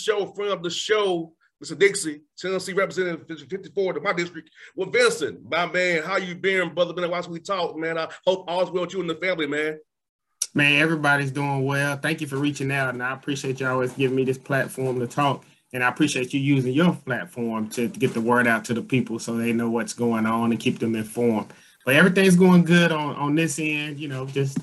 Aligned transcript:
Show, 0.00 0.26
friend 0.26 0.52
of 0.52 0.62
the 0.62 0.70
show, 0.70 1.32
Mr. 1.62 1.78
Dixie, 1.78 2.22
Tennessee 2.38 2.72
representative 2.72 3.26
54 3.28 3.94
to 3.94 4.00
my 4.00 4.14
district 4.14 4.50
with 4.74 4.92
Vincent. 4.92 5.48
My 5.50 5.66
man, 5.66 6.02
how 6.02 6.16
you 6.16 6.34
been, 6.34 6.72
brother? 6.74 6.94
Been 6.94 7.04
a 7.04 7.08
while 7.08 7.22
since 7.22 7.32
we 7.32 7.40
talk, 7.40 7.76
man. 7.76 7.98
I 7.98 8.08
hope 8.26 8.46
all's 8.48 8.70
well 8.70 8.84
with 8.84 8.94
you 8.94 9.00
and 9.00 9.10
the 9.10 9.16
family, 9.16 9.46
man. 9.46 9.78
Man, 10.54 10.80
everybody's 10.80 11.30
doing 11.30 11.64
well. 11.64 11.96
Thank 11.96 12.22
you 12.22 12.26
for 12.26 12.36
reaching 12.36 12.72
out, 12.72 12.94
and 12.94 13.02
I 13.02 13.12
appreciate 13.12 13.60
you 13.60 13.68
always 13.68 13.92
giving 13.92 14.16
me 14.16 14.24
this 14.24 14.38
platform 14.38 14.98
to 15.00 15.06
talk. 15.06 15.44
And 15.72 15.84
I 15.84 15.88
appreciate 15.88 16.32
you 16.32 16.40
using 16.40 16.72
your 16.72 16.94
platform 16.94 17.68
to, 17.70 17.88
to 17.88 17.98
get 17.98 18.14
the 18.14 18.20
word 18.20 18.48
out 18.48 18.64
to 18.64 18.74
the 18.74 18.82
people 18.82 19.18
so 19.18 19.36
they 19.36 19.52
know 19.52 19.70
what's 19.70 19.92
going 19.92 20.26
on 20.26 20.50
and 20.50 20.58
keep 20.58 20.78
them 20.78 20.96
informed. 20.96 21.52
But 21.84 21.94
everything's 21.94 22.36
going 22.36 22.64
good 22.64 22.90
on 22.90 23.14
on 23.16 23.34
this 23.34 23.58
end. 23.58 24.00
You 24.00 24.08
know, 24.08 24.26
just 24.26 24.58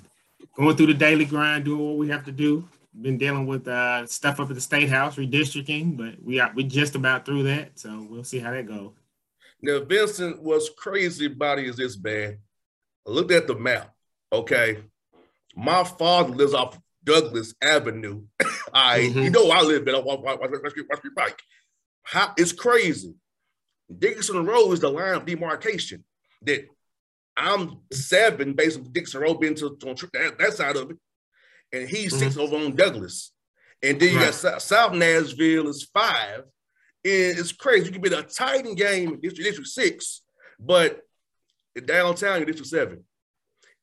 going 0.55 0.75
through 0.75 0.87
the 0.87 0.93
daily 0.95 1.25
grind, 1.25 1.65
doing 1.65 1.87
what 1.87 1.97
we 1.97 2.09
have 2.09 2.25
to 2.25 2.31
do 2.31 2.67
been 2.99 3.17
dealing 3.17 3.45
with 3.45 3.67
uh, 3.67 4.05
stuff 4.07 4.39
up 4.39 4.49
at 4.49 4.55
the 4.55 4.61
state 4.61 4.89
house 4.89 5.15
redistricting, 5.15 5.97
but 5.97 6.21
we 6.23 6.39
are 6.39 6.51
we 6.55 6.63
just 6.63 6.95
about 6.95 7.25
through 7.25 7.43
that, 7.43 7.77
so 7.79 8.07
we'll 8.09 8.23
see 8.23 8.39
how 8.39 8.51
that 8.51 8.67
goes. 8.67 8.93
Now, 9.61 9.79
Vincent, 9.79 10.41
what's 10.41 10.69
crazy 10.69 11.25
about 11.25 11.59
it 11.59 11.65
is 11.65 11.77
this, 11.77 11.97
man. 11.97 12.37
I 13.07 13.09
looked 13.09 13.31
at 13.31 13.47
the 13.47 13.55
map. 13.55 13.93
Okay, 14.31 14.79
my 15.55 15.83
father 15.83 16.33
lives 16.33 16.53
off 16.53 16.79
Douglas 17.03 17.53
Avenue. 17.61 18.23
I, 18.73 18.99
mm-hmm. 18.99 19.19
you 19.19 19.29
know, 19.29 19.49
I 19.49 19.61
live 19.61 19.87
in 19.87 19.95
Whites 19.95 20.73
Creek 20.73 21.15
Pike. 21.15 21.39
How 22.03 22.33
it's 22.37 22.51
crazy. 22.51 23.15
Dickerson 23.97 24.45
Road 24.45 24.73
is 24.73 24.81
the 24.81 24.89
line 24.89 25.15
of 25.15 25.25
demarcation 25.25 26.03
that 26.43 26.67
I'm 27.37 27.79
seven 27.91 28.53
based 28.53 28.79
on 28.79 28.91
Dixon 28.91 29.21
Road 29.21 29.39
being 29.39 29.55
to, 29.55 29.77
to 29.77 30.09
that, 30.13 30.37
that 30.37 30.53
side 30.53 30.75
of 30.75 30.91
it 30.91 30.97
and 31.71 31.87
he's 31.87 32.13
mm-hmm. 32.13 32.23
six 32.23 32.37
over 32.37 32.55
on 32.55 32.75
Douglas. 32.75 33.31
And 33.83 33.99
then 33.99 34.13
you 34.13 34.19
right. 34.19 34.41
got 34.41 34.61
South 34.61 34.93
Nashville 34.93 35.67
is 35.69 35.83
five. 35.93 36.39
And 37.05 37.37
it's 37.37 37.51
crazy. 37.51 37.85
You 37.85 37.91
can 37.91 38.01
be 38.01 38.13
a 38.13 38.23
Titan 38.23 38.75
game 38.75 39.13
in 39.13 39.19
District, 39.19 39.47
District 39.47 39.69
Six, 39.69 40.21
but 40.59 41.01
downtown 41.85 42.41
in 42.41 42.47
District 42.47 42.69
Seven. 42.69 43.03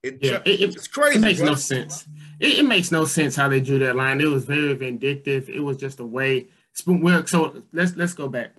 It, 0.03 0.19
yeah, 0.21 0.43
it, 0.45 0.61
it's 0.61 0.87
crazy. 0.87 1.17
It 1.17 1.23
makes 1.23 1.39
bro. 1.39 1.51
no 1.51 1.55
sense. 1.55 2.07
It, 2.39 2.59
it, 2.59 2.67
makes 2.67 2.93
no 2.93 3.07
sense 3.07 3.35
how 3.35 3.49
they 3.49 3.61
drew 3.61 3.79
that 3.79 3.97
line. 3.97 4.21
It 4.21 4.27
was 4.27 4.45
very 4.45 4.75
vindictive. 4.75 5.49
It 5.49 5.61
was 5.61 5.79
just 5.79 6.01
a 6.01 6.05
way. 6.05 6.49
So 6.75 7.63
let's 7.73 7.97
let's 7.97 8.13
go 8.13 8.29
back. 8.29 8.51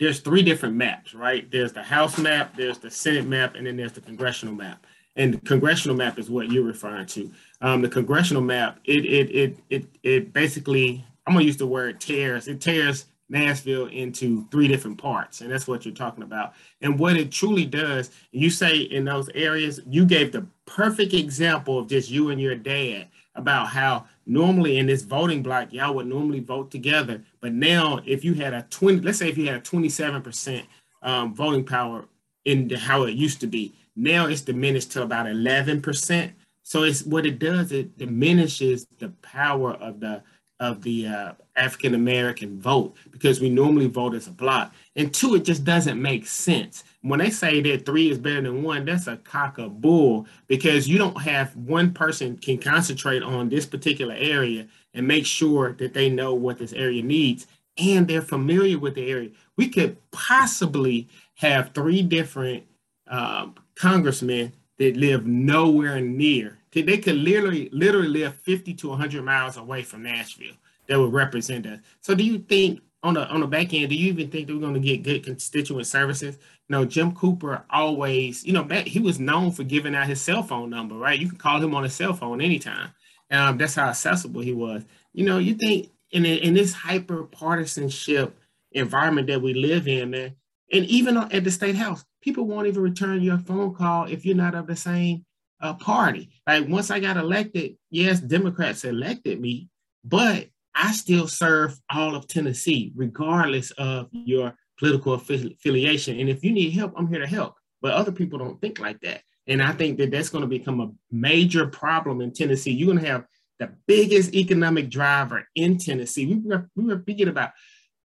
There's 0.00 0.18
three 0.18 0.42
different 0.42 0.74
maps, 0.74 1.14
right? 1.14 1.48
There's 1.48 1.72
the 1.72 1.82
House 1.82 2.18
map, 2.18 2.56
there's 2.56 2.78
the 2.78 2.90
Senate 2.90 3.26
map, 3.26 3.54
and 3.54 3.66
then 3.66 3.76
there's 3.76 3.92
the 3.92 4.00
congressional 4.00 4.54
map. 4.54 4.84
And 5.16 5.34
the 5.34 5.38
congressional 5.38 5.96
map 5.96 6.18
is 6.18 6.28
what 6.28 6.50
you're 6.50 6.64
referring 6.64 7.06
to 7.06 7.30
um, 7.64 7.80
the 7.80 7.88
congressional 7.88 8.42
map, 8.42 8.78
it 8.84 9.06
it 9.06 9.34
it 9.34 9.58
it 9.70 9.84
it 10.02 10.32
basically 10.34 11.02
I'm 11.26 11.32
gonna 11.32 11.46
use 11.46 11.56
the 11.56 11.66
word 11.66 11.98
tears. 11.98 12.46
It 12.46 12.60
tears 12.60 13.06
Nashville 13.30 13.86
into 13.86 14.46
three 14.50 14.68
different 14.68 14.98
parts, 14.98 15.40
and 15.40 15.50
that's 15.50 15.66
what 15.66 15.86
you're 15.86 15.94
talking 15.94 16.24
about. 16.24 16.52
And 16.82 16.98
what 16.98 17.16
it 17.16 17.32
truly 17.32 17.64
does, 17.64 18.10
you 18.32 18.50
say 18.50 18.76
in 18.76 19.06
those 19.06 19.30
areas, 19.34 19.80
you 19.86 20.04
gave 20.04 20.30
the 20.30 20.46
perfect 20.66 21.14
example 21.14 21.78
of 21.78 21.88
just 21.88 22.10
you 22.10 22.28
and 22.28 22.38
your 22.38 22.54
dad 22.54 23.08
about 23.34 23.68
how 23.68 24.04
normally 24.26 24.76
in 24.76 24.84
this 24.84 25.02
voting 25.02 25.42
block, 25.42 25.72
y'all 25.72 25.94
would 25.94 26.06
normally 26.06 26.40
vote 26.40 26.70
together, 26.70 27.24
but 27.40 27.54
now 27.54 27.98
if 28.04 28.24
you 28.24 28.34
had 28.34 28.52
a 28.52 28.66
20, 28.68 29.00
let's 29.00 29.18
say 29.18 29.30
if 29.30 29.38
you 29.38 29.46
had 29.46 29.56
a 29.56 29.60
27 29.60 30.20
percent 30.20 30.66
um, 31.02 31.34
voting 31.34 31.64
power 31.64 32.04
in 32.44 32.68
the, 32.68 32.78
how 32.78 33.04
it 33.04 33.14
used 33.14 33.40
to 33.40 33.46
be, 33.46 33.74
now 33.96 34.26
it's 34.26 34.40
diminished 34.40 34.92
to 34.92 35.02
about 35.02 35.28
11 35.28 35.82
percent. 35.82 36.32
So 36.62 36.82
it's 36.82 37.04
what 37.04 37.26
it 37.26 37.38
does. 37.38 37.72
It 37.72 37.98
diminishes 37.98 38.86
the 38.98 39.10
power 39.22 39.72
of 39.74 40.00
the 40.00 40.22
of 40.60 40.82
the 40.82 41.06
uh, 41.06 41.32
African 41.56 41.94
American 41.94 42.60
vote 42.60 42.96
because 43.10 43.40
we 43.40 43.50
normally 43.50 43.86
vote 43.86 44.14
as 44.14 44.28
a 44.28 44.30
block. 44.30 44.72
And 44.96 45.12
two, 45.12 45.34
it 45.34 45.44
just 45.44 45.64
doesn't 45.64 46.00
make 46.00 46.26
sense. 46.26 46.84
When 47.02 47.18
they 47.18 47.30
say 47.30 47.60
that 47.62 47.84
three 47.84 48.10
is 48.10 48.18
better 48.18 48.40
than 48.42 48.62
one, 48.62 48.84
that's 48.84 49.06
a 49.06 49.16
cock 49.18 49.58
of 49.58 49.80
bull 49.80 50.26
because 50.46 50.88
you 50.88 50.96
don't 50.96 51.20
have 51.20 51.54
one 51.56 51.92
person 51.92 52.36
can 52.38 52.58
concentrate 52.58 53.22
on 53.22 53.48
this 53.48 53.66
particular 53.66 54.14
area 54.16 54.66
and 54.94 55.06
make 55.06 55.26
sure 55.26 55.72
that 55.74 55.92
they 55.92 56.08
know 56.08 56.34
what 56.34 56.58
this 56.58 56.72
area 56.72 57.02
needs 57.02 57.46
and 57.76 58.06
they're 58.06 58.22
familiar 58.22 58.78
with 58.78 58.94
the 58.94 59.10
area. 59.10 59.30
We 59.56 59.68
could 59.68 59.96
possibly 60.12 61.08
have 61.34 61.72
three 61.74 62.02
different 62.02 62.64
um, 63.08 63.56
congressmen 63.76 64.52
that 64.78 64.96
live 64.96 65.26
nowhere 65.26 66.00
near. 66.00 66.58
They 66.72 66.98
could 66.98 67.16
literally 67.16 67.68
literally 67.72 68.08
live 68.08 68.34
50 68.36 68.74
to 68.74 68.88
100 68.88 69.22
miles 69.22 69.56
away 69.56 69.82
from 69.82 70.02
Nashville 70.02 70.56
that 70.88 70.98
would 70.98 71.12
represent 71.12 71.66
us. 71.66 71.78
So 72.00 72.14
do 72.14 72.24
you 72.24 72.38
think 72.38 72.80
on 73.04 73.14
the 73.14 73.28
on 73.28 73.40
the 73.40 73.46
back 73.46 73.72
end, 73.72 73.90
do 73.90 73.94
you 73.94 74.08
even 74.08 74.30
think 74.30 74.48
that 74.48 74.54
we're 74.54 74.60
going 74.60 74.74
to 74.74 74.80
get 74.80 75.02
good 75.02 75.24
constituent 75.24 75.86
services? 75.86 76.36
You 76.68 76.76
know, 76.76 76.84
Jim 76.84 77.12
Cooper 77.12 77.64
always, 77.70 78.44
you 78.44 78.52
know, 78.52 78.64
he 78.64 78.98
was 78.98 79.20
known 79.20 79.52
for 79.52 79.62
giving 79.62 79.94
out 79.94 80.08
his 80.08 80.20
cell 80.20 80.42
phone 80.42 80.70
number, 80.70 80.96
right? 80.96 81.18
You 81.18 81.28
can 81.28 81.38
call 81.38 81.60
him 81.60 81.74
on 81.74 81.84
his 81.84 81.94
cell 81.94 82.14
phone 82.14 82.40
anytime. 82.40 82.90
Um, 83.30 83.58
that's 83.58 83.74
how 83.74 83.88
accessible 83.88 84.40
he 84.40 84.52
was. 84.52 84.84
You 85.12 85.26
know, 85.26 85.38
you 85.38 85.54
think 85.54 85.90
in 86.10 86.24
in 86.24 86.54
this 86.54 86.72
hyper 86.72 87.24
partisanship 87.24 88.36
environment 88.72 89.28
that 89.28 89.42
we 89.42 89.54
live 89.54 89.86
in, 89.86 90.10
man, 90.10 90.34
and 90.72 90.84
even 90.86 91.16
at 91.16 91.44
the 91.44 91.50
state 91.50 91.76
house, 91.76 92.04
people 92.24 92.46
won't 92.46 92.66
even 92.66 92.82
return 92.82 93.20
your 93.20 93.38
phone 93.38 93.74
call 93.74 94.06
if 94.06 94.24
you're 94.24 94.34
not 94.34 94.54
of 94.54 94.66
the 94.66 94.74
same 94.74 95.26
uh, 95.60 95.74
party. 95.74 96.30
Like 96.46 96.66
once 96.66 96.90
I 96.90 96.98
got 96.98 97.18
elected, 97.18 97.76
yes, 97.90 98.18
Democrats 98.18 98.84
elected 98.84 99.40
me, 99.40 99.68
but 100.02 100.46
I 100.74 100.92
still 100.92 101.28
serve 101.28 101.78
all 101.90 102.16
of 102.16 102.26
Tennessee, 102.26 102.92
regardless 102.96 103.70
of 103.72 104.08
your 104.10 104.54
political 104.78 105.12
affiliation. 105.12 106.18
And 106.18 106.30
if 106.30 106.42
you 106.42 106.50
need 106.50 106.70
help, 106.70 106.94
I'm 106.96 107.08
here 107.08 107.20
to 107.20 107.26
help. 107.26 107.56
But 107.82 107.92
other 107.92 108.10
people 108.10 108.38
don't 108.38 108.60
think 108.60 108.80
like 108.80 109.00
that. 109.00 109.20
And 109.46 109.62
I 109.62 109.72
think 109.72 109.98
that 109.98 110.10
that's 110.10 110.30
going 110.30 110.42
to 110.42 110.48
become 110.48 110.80
a 110.80 110.90
major 111.12 111.66
problem 111.66 112.22
in 112.22 112.32
Tennessee. 112.32 112.72
You're 112.72 112.92
going 112.92 113.04
to 113.04 113.10
have 113.10 113.26
the 113.58 113.70
biggest 113.86 114.34
economic 114.34 114.88
driver 114.88 115.46
in 115.54 115.76
Tennessee. 115.76 116.26
We 116.26 116.36
were, 116.36 116.70
we 116.74 116.86
were 116.86 117.02
thinking 117.06 117.28
about 117.28 117.50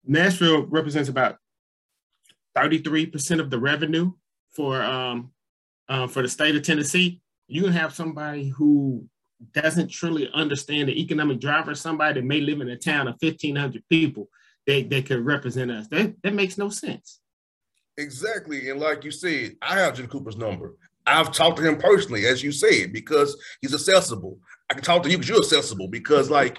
Nashville 0.07 0.67
represents 0.67 1.09
about 1.09 1.39
33% 2.57 3.41
of 3.41 3.51
the 3.51 3.59
revenue 3.59 4.13
for 4.51 4.83
um, 4.83 5.31
uh, 5.89 6.07
for 6.07 6.23
the 6.23 6.29
state 6.29 6.57
of 6.57 6.63
Tennessee, 6.63 7.21
you 7.47 7.63
can 7.63 7.73
have 7.73 7.95
somebody 7.95 8.49
who 8.49 9.07
doesn't 9.53 9.89
truly 9.89 10.31
understand 10.33 10.89
the 10.89 11.01
economic 11.01 11.41
driver, 11.41 11.75
somebody 11.75 12.21
that 12.21 12.27
may 12.27 12.41
live 12.41 12.61
in 12.61 12.69
a 12.71 12.77
town 12.77 13.09
of 13.09 13.17
1,500 13.21 13.83
people 13.91 14.29
that, 14.67 14.89
that 14.91 15.07
could 15.07 15.25
represent 15.25 15.71
us. 15.71 15.89
That, 15.89 16.15
that 16.23 16.35
makes 16.35 16.57
no 16.57 16.71
sense. 16.71 17.21
Exactly. 17.99 18.71
And 18.71 18.81
like 18.81 19.05
you 19.05 19.11
said, 19.11 19.57
I 19.63 19.79
have 19.79 19.97
Jim 19.97 20.07
Cooper's 20.07 20.37
number. 20.37 20.75
I've 21.07 21.33
talked 21.33 21.59
to 21.59 21.63
him 21.63 21.77
personally, 21.77 22.27
as 22.27 22.43
you 22.43 22.51
said, 22.51 22.93
because 22.93 23.37
he's 23.61 23.75
accessible. 23.75 24.39
I 24.71 24.75
can 24.75 24.83
talk 24.83 25.03
to 25.03 25.11
you 25.11 25.19
because 25.19 25.29
you're 25.29 25.39
accessible 25.39 25.89
because, 25.89 26.31
like, 26.31 26.59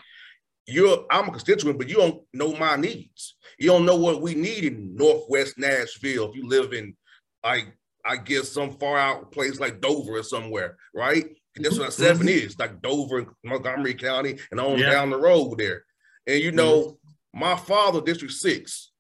you're 0.68 1.06
I'm 1.10 1.30
a 1.30 1.32
constituent, 1.32 1.78
but 1.78 1.90
you 1.90 1.96
don't 1.96 2.22
know 2.34 2.56
my 2.56 2.76
needs. 2.76 3.36
You 3.60 3.68
don't 3.68 3.86
know 3.86 3.96
what 3.96 4.22
we 4.22 4.36
need 4.36 4.66
in 4.66 4.96
Northwest 4.96 5.58
Nashville. 5.58 6.30
If 6.30 6.36
you 6.36 6.48
live 6.48 6.74
in 6.74 6.96
like 7.44 7.76
I 8.06 8.18
guess 8.18 8.50
some 8.50 8.72
far 8.72 8.98
out 8.98 9.32
place 9.32 9.60
like 9.60 9.82
Dover 9.82 10.18
or 10.18 10.24
somewhere, 10.24 10.78
right? 10.94 11.26
And 11.56 11.64
that's 11.64 11.80
what 11.80 11.94
7 11.94 12.18
mm-hmm. 12.18 12.28
is, 12.28 12.60
like 12.60 12.82
Dover, 12.82 13.20
and 13.20 13.28
Montgomery 13.44 13.94
County, 13.94 14.38
and 14.52 14.60
on 14.60 14.78
yeah. 14.78 14.92
down 14.92 15.10
the 15.10 15.18
road 15.18 15.58
there. 15.58 15.86
And 16.28 16.42
you 16.42 16.52
know, 16.52 16.82
mm-hmm. 16.82 17.40
my 17.40 17.56
father, 17.56 18.02
District 18.02 18.34
Six, 18.34 18.92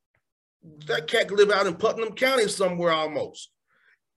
that 0.87 1.07
cat 1.07 1.27
could 1.27 1.37
live 1.37 1.51
out 1.51 1.67
in 1.67 1.75
Putnam 1.75 2.13
County 2.13 2.47
somewhere 2.47 2.91
almost. 2.91 3.51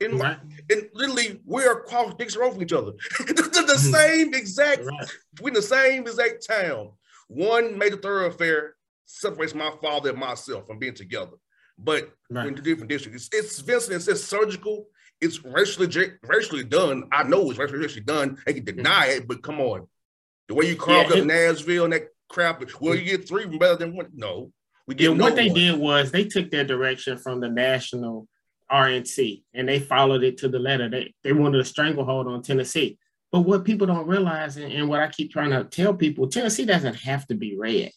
And, 0.00 0.20
right. 0.20 0.38
and 0.70 0.88
literally, 0.94 1.40
we're 1.44 1.80
across 1.80 2.14
Dixie 2.14 2.38
Road 2.38 2.52
from 2.52 2.62
each 2.62 2.72
other. 2.72 2.92
the, 3.18 3.34
mm-hmm. 3.34 3.92
same 3.92 4.32
exact, 4.32 4.84
right. 4.84 5.08
we 5.42 5.50
in 5.50 5.54
the 5.54 5.62
same 5.62 6.02
exact 6.02 6.46
town. 6.46 6.90
One 7.28 7.78
major 7.78 7.96
thoroughfare 7.96 8.74
separates 9.06 9.54
my 9.54 9.70
father 9.82 10.10
and 10.10 10.18
myself 10.18 10.66
from 10.66 10.78
being 10.78 10.94
together. 10.94 11.32
But 11.78 12.10
right. 12.30 12.46
in 12.46 12.54
the 12.54 12.62
different 12.62 12.90
districts, 12.90 13.28
it's, 13.32 13.46
it's 13.46 13.60
Vincent, 13.60 13.96
it 13.96 14.00
says 14.00 14.24
surgical, 14.24 14.86
it's 15.20 15.44
racially 15.44 15.88
racially 16.22 16.64
done. 16.64 17.04
I 17.12 17.22
know 17.22 17.50
it's 17.50 17.58
racially, 17.58 17.80
racially 17.80 18.04
done. 18.04 18.38
They 18.46 18.54
can 18.54 18.64
mm-hmm. 18.64 18.76
deny 18.76 19.06
it, 19.06 19.28
but 19.28 19.42
come 19.42 19.60
on. 19.60 19.86
The 20.48 20.54
way 20.54 20.66
you 20.66 20.76
carved 20.76 21.14
yeah, 21.14 21.20
up 21.20 21.26
Nashville 21.26 21.84
and 21.84 21.92
that 21.92 22.08
crap, 22.28 22.62
well, 22.80 22.94
you 22.94 23.04
get 23.04 23.28
three 23.28 23.46
better 23.46 23.76
than 23.76 23.94
one. 23.94 24.08
No. 24.14 24.52
We 24.86 24.94
get 24.94 25.10
yeah, 25.10 25.16
no 25.16 25.24
what 25.24 25.36
they 25.36 25.48
one. 25.48 25.54
did 25.54 25.78
was 25.78 26.10
they 26.10 26.24
took 26.24 26.50
their 26.50 26.64
direction 26.64 27.18
from 27.18 27.40
the 27.40 27.48
national 27.48 28.26
RNC 28.70 29.42
and 29.54 29.68
they 29.68 29.80
followed 29.80 30.22
it 30.22 30.38
to 30.38 30.48
the 30.48 30.58
letter. 30.58 30.88
They 30.88 31.14
they 31.22 31.32
wanted 31.32 31.60
a 31.60 31.64
stranglehold 31.64 32.26
on 32.26 32.42
Tennessee. 32.42 32.98
But 33.30 33.40
what 33.40 33.64
people 33.64 33.86
don't 33.86 34.06
realize, 34.06 34.56
and, 34.56 34.72
and 34.72 34.88
what 34.88 35.00
I 35.00 35.08
keep 35.08 35.30
trying 35.30 35.50
to 35.50 35.64
tell 35.64 35.94
people, 35.94 36.28
Tennessee 36.28 36.64
doesn't 36.64 36.94
have 36.96 37.26
to 37.26 37.34
be 37.34 37.56
red. 37.56 37.90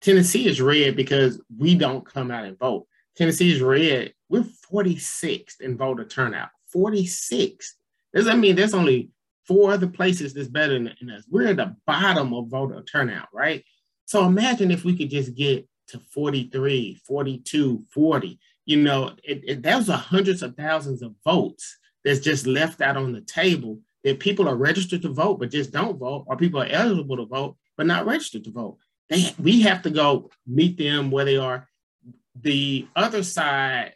Tennessee 0.00 0.46
is 0.46 0.60
red 0.60 0.96
because 0.96 1.40
we 1.56 1.74
don't 1.74 2.06
come 2.06 2.30
out 2.30 2.44
and 2.44 2.58
vote. 2.58 2.86
Tennessee 3.16 3.52
is 3.52 3.60
red. 3.60 4.14
We're 4.28 4.44
46th 4.72 5.60
in 5.60 5.76
voter 5.76 6.04
turnout. 6.04 6.50
46. 6.72 7.76
Does 8.14 8.26
that 8.26 8.38
mean 8.38 8.56
there's 8.56 8.74
only 8.74 9.10
four 9.46 9.72
other 9.72 9.88
places 9.88 10.32
that's 10.32 10.48
better 10.48 10.74
than 10.74 11.10
us? 11.10 11.24
We're 11.28 11.48
at 11.48 11.56
the 11.56 11.76
bottom 11.86 12.32
of 12.32 12.48
voter 12.48 12.82
turnout, 12.82 13.28
right? 13.32 13.64
So 14.06 14.24
imagine 14.24 14.70
if 14.70 14.84
we 14.84 14.96
could 14.96 15.10
just 15.10 15.34
get 15.34 15.68
to 15.88 15.98
43, 15.98 17.00
42, 17.06 17.84
40. 17.92 18.38
You 18.66 18.76
know, 18.82 19.12
it, 19.24 19.42
it, 19.46 19.62
that 19.62 19.76
was 19.76 19.88
hundreds 19.88 20.42
of 20.42 20.54
thousands 20.56 21.02
of 21.02 21.14
votes 21.24 21.76
that's 22.04 22.20
just 22.20 22.46
left 22.46 22.80
out 22.80 22.96
on 22.96 23.12
the 23.12 23.22
table 23.22 23.80
that 24.08 24.20
people 24.20 24.48
are 24.48 24.56
registered 24.56 25.02
to 25.02 25.08
vote 25.12 25.38
but 25.38 25.50
just 25.50 25.70
don't 25.70 25.98
vote, 25.98 26.24
or 26.26 26.36
people 26.36 26.60
are 26.60 26.66
eligible 26.66 27.16
to 27.16 27.26
vote 27.26 27.56
but 27.76 27.86
not 27.86 28.06
registered 28.06 28.44
to 28.44 28.50
vote. 28.50 28.78
They, 29.08 29.24
we 29.38 29.62
have 29.62 29.82
to 29.82 29.90
go 29.90 30.30
meet 30.46 30.76
them 30.76 31.10
where 31.10 31.24
they 31.24 31.36
are. 31.36 31.68
The 32.40 32.86
other 32.96 33.22
side 33.22 33.94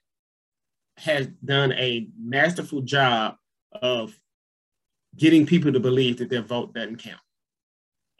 has 0.98 1.26
done 1.44 1.72
a 1.72 2.08
masterful 2.18 2.82
job 2.82 3.36
of 3.72 4.16
getting 5.16 5.46
people 5.46 5.72
to 5.72 5.80
believe 5.80 6.18
that 6.18 6.30
their 6.30 6.42
vote 6.42 6.74
doesn't 6.74 6.96
count. 6.96 7.20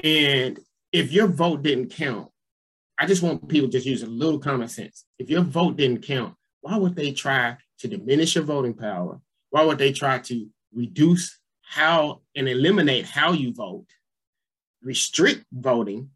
And 0.03 0.59
if 0.93 1.13
your 1.13 1.27
vote 1.27 1.63
didn't 1.63 1.91
count, 1.91 2.29
I 2.99 3.07
just 3.07 3.23
want 3.23 3.49
people 3.49 3.69
to 3.69 3.73
just 3.73 3.87
use 3.87 4.03
a 4.03 4.07
little 4.07 4.39
common 4.39 4.69
sense. 4.69 5.05
If 5.19 5.31
your 5.31 5.43
vote 5.43 5.77
didn't 5.77 6.03
count, 6.03 6.35
why 6.61 6.77
would 6.77 6.95
they 6.95 7.13
try 7.13 7.57
to 7.79 7.89
diminish 7.89 8.35
your 8.35 8.45
voting 8.45 8.75
power? 8.75 9.21
Why 9.51 9.65
would 9.65 9.79
they 9.79 9.93
try 9.93 10.19
to 10.19 10.47
reduce 10.75 11.39
how 11.63 12.23
and 12.37 12.49
eliminate 12.49 13.07
how 13.07 13.33
you 13.33 13.55
vote, 13.55 13.87
restrict 14.83 15.45
voting 15.53 16.11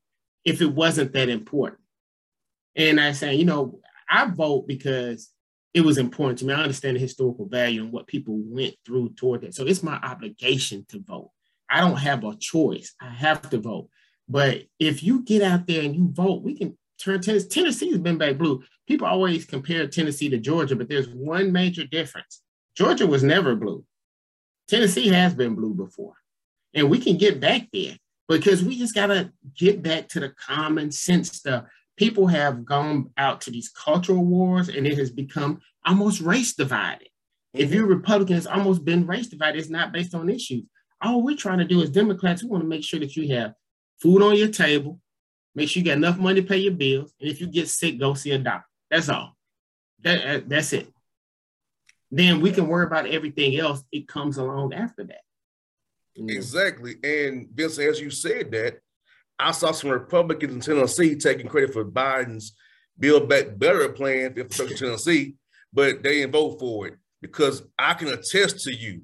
if 0.45 0.61
it 0.61 0.73
wasn't 0.73 1.13
that 1.13 1.29
important? 1.29 1.81
And 2.75 3.01
I 3.01 3.13
say, 3.13 3.35
you 3.35 3.45
know, 3.45 3.81
I 4.09 4.27
vote 4.27 4.69
because 4.69 5.31
it 5.73 5.81
was 5.81 5.99
important 5.99 6.39
to 6.39 6.47
me. 6.47 6.55
I 6.55 6.63
understand 6.63 6.97
the 6.97 7.01
historical 7.01 7.47
value 7.47 7.83
and 7.83 7.93
what 7.93 8.07
people 8.07 8.39
went 8.39 8.75
through 8.85 9.11
toward 9.11 9.43
that. 9.43 9.55
So 9.55 9.67
it's 9.67 9.83
my 9.83 9.97
obligation 9.97 10.87
to 10.89 11.03
vote. 11.03 11.31
I 11.69 11.81
don't 11.81 11.97
have 11.97 12.25
a 12.25 12.37
choice. 12.37 12.95
I 13.01 13.11
have 13.11 13.51
to 13.51 13.59
vote. 13.59 13.89
But 14.29 14.63
if 14.79 15.03
you 15.03 15.23
get 15.23 15.43
out 15.43 15.67
there 15.67 15.83
and 15.83 15.95
you 15.95 16.09
vote, 16.13 16.43
we 16.43 16.57
can 16.57 16.77
turn 16.99 17.21
Tennessee. 17.21 17.49
Tennessee 17.49 17.91
has 17.91 17.99
been 17.99 18.19
back 18.19 18.39
blue. 18.39 18.63
People 18.87 19.07
always 19.07 19.45
compare 19.45 19.87
Tennessee 19.87 20.29
to 20.31 20.39
Georgia, 20.39 20.77
but 20.77 20.89
there's 20.89 21.09
one 21.09 21.53
major 21.53 21.85
difference. 21.85 22.43
Georgia 22.77 23.07
was 23.07 23.23
never 23.23 23.55
blue. 23.55 23.85
Tennessee 24.69 25.09
has 25.09 25.35
been 25.35 25.55
blue 25.55 25.75
before. 25.75 26.15
And 26.75 26.91
we 26.91 26.99
can 26.99 27.17
get 27.17 27.41
back 27.41 27.69
there 27.73 27.97
because 28.29 28.63
we 28.63 28.79
just 28.79 28.95
got 28.95 29.07
to 29.07 29.33
get 29.57 29.83
back 29.83 30.09
to 30.09 30.21
the 30.21 30.31
common 30.31 30.91
sense 30.91 31.33
stuff 31.33 31.65
people 31.97 32.27
have 32.27 32.65
gone 32.65 33.11
out 33.17 33.41
to 33.43 33.51
these 33.51 33.71
cultural 33.71 34.25
wars 34.25 34.69
and 34.69 34.87
it 34.87 34.99
has 34.99 35.11
become 35.11 35.61
almost 35.85 36.21
race 36.21 36.55
divided. 36.55 37.09
If 37.55 37.73
you're 37.73 37.87
Republican, 37.87 38.37
it's 38.37 38.47
almost 38.47 38.85
been 38.85 39.07
race 39.07 39.29
divided. 39.29 39.59
It's 39.59 39.71
not 39.71 39.93
based 39.93 40.15
on 40.15 40.29
issues. 40.29 40.65
All 41.01 41.23
we're 41.23 41.37
trying 41.37 41.59
to 41.59 41.65
do 41.65 41.83
as 41.83 41.91
Democrats, 41.91 42.43
we 42.43 42.51
want 42.51 42.63
to 42.63 42.69
make 42.69 42.85
sure 42.85 43.01
that 43.01 43.17
you 43.17 43.35
have 43.35 43.55
food 44.01 44.23
on 44.23 44.37
your 44.37 44.49
table, 44.49 45.01
make 45.55 45.69
sure 45.69 45.81
you 45.81 45.87
got 45.87 45.97
enough 45.97 46.19
money 46.19 46.41
to 46.41 46.47
pay 46.47 46.59
your 46.59 46.75
bills, 46.75 47.15
and 47.21 47.31
if 47.31 47.41
you 47.41 47.47
get 47.47 47.69
sick, 47.69 47.99
go 47.99 48.15
see 48.15 48.33
a 48.33 48.39
doctor. 48.39 48.67
That's 48.91 49.09
all. 49.09 49.37
That, 50.03 50.49
that's 50.49 50.73
it. 50.75 50.89
Then 52.11 52.41
we 52.41 52.53
can 52.53 52.69
worry 52.69 52.87
about 52.87 53.07
everything 53.07 53.59
else. 53.59 53.83
It 53.93 54.09
comes 54.09 54.39
along 54.39 54.75
after 54.75 55.05
that. 55.05 55.23
Mm. 56.19 56.31
Exactly. 56.31 56.97
And 57.03 57.49
Vince, 57.53 57.79
as 57.79 58.01
you 58.01 58.11
said 58.11 58.51
that, 58.53 58.81
I 59.39 59.51
saw 59.51 59.73
some 59.73 59.91
Republicans 59.91 60.53
in 60.53 60.61
Tennessee 60.61 61.17
taking 61.17 61.49
credit 61.49 61.73
for 61.73 61.85
Biden's 61.85 62.55
Build 62.99 63.29
Back 63.29 63.59
Better 63.59 63.89
plan 63.91 64.33
for 64.33 64.41
infrastructure 64.41 64.77
Tennessee, 64.87 65.35
but 65.73 66.03
they 66.03 66.21
didn't 66.21 66.33
vote 66.33 66.59
for 66.59 66.87
it 66.87 66.95
because 67.21 67.63
I 67.79 67.95
can 67.95 68.09
attest 68.09 68.61
to 68.61 68.73
you, 68.73 69.03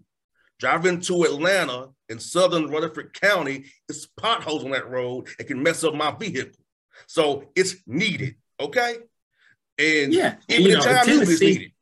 driving 0.58 1.00
to 1.02 1.24
Atlanta 1.24 1.88
in 2.08 2.18
southern 2.18 2.68
Rutherford 2.68 3.12
County, 3.14 3.64
it's 3.88 4.06
potholes 4.06 4.64
on 4.64 4.70
that 4.70 4.88
road 4.88 5.28
and 5.38 5.48
can 5.48 5.62
mess 5.62 5.84
up 5.84 5.94
my 5.94 6.12
vehicle. 6.12 6.62
So 7.06 7.50
it's 7.54 7.76
needed, 7.86 8.36
okay? 8.60 8.96
And 9.78 10.12
yeah, 10.12 10.36
even 10.48 10.72
the 10.72 10.76
time 10.78 11.08
is 11.08 11.40
needed. 11.40 11.72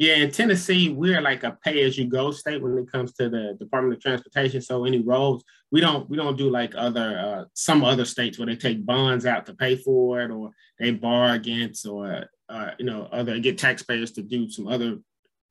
Yeah, 0.00 0.14
in 0.14 0.30
Tennessee, 0.30 0.88
we're 0.88 1.20
like 1.20 1.44
a 1.44 1.58
pay-as-you-go 1.62 2.30
state 2.30 2.62
when 2.62 2.78
it 2.78 2.90
comes 2.90 3.12
to 3.16 3.28
the 3.28 3.54
Department 3.60 3.92
of 3.92 4.00
Transportation. 4.00 4.62
So 4.62 4.86
any 4.86 5.02
roads, 5.02 5.44
we 5.70 5.82
don't 5.82 6.08
we 6.08 6.16
don't 6.16 6.38
do 6.38 6.48
like 6.48 6.72
other 6.74 7.18
uh, 7.18 7.44
some 7.52 7.84
other 7.84 8.06
states 8.06 8.38
where 8.38 8.46
they 8.46 8.56
take 8.56 8.86
bonds 8.86 9.26
out 9.26 9.44
to 9.44 9.54
pay 9.54 9.76
for 9.76 10.22
it, 10.22 10.30
or 10.30 10.52
they 10.78 10.92
borrow 10.92 11.32
against, 11.34 11.86
or 11.86 12.24
uh, 12.48 12.70
you 12.78 12.86
know, 12.86 13.10
other 13.12 13.38
get 13.40 13.58
taxpayers 13.58 14.12
to 14.12 14.22
do 14.22 14.48
some 14.48 14.68
other 14.68 15.00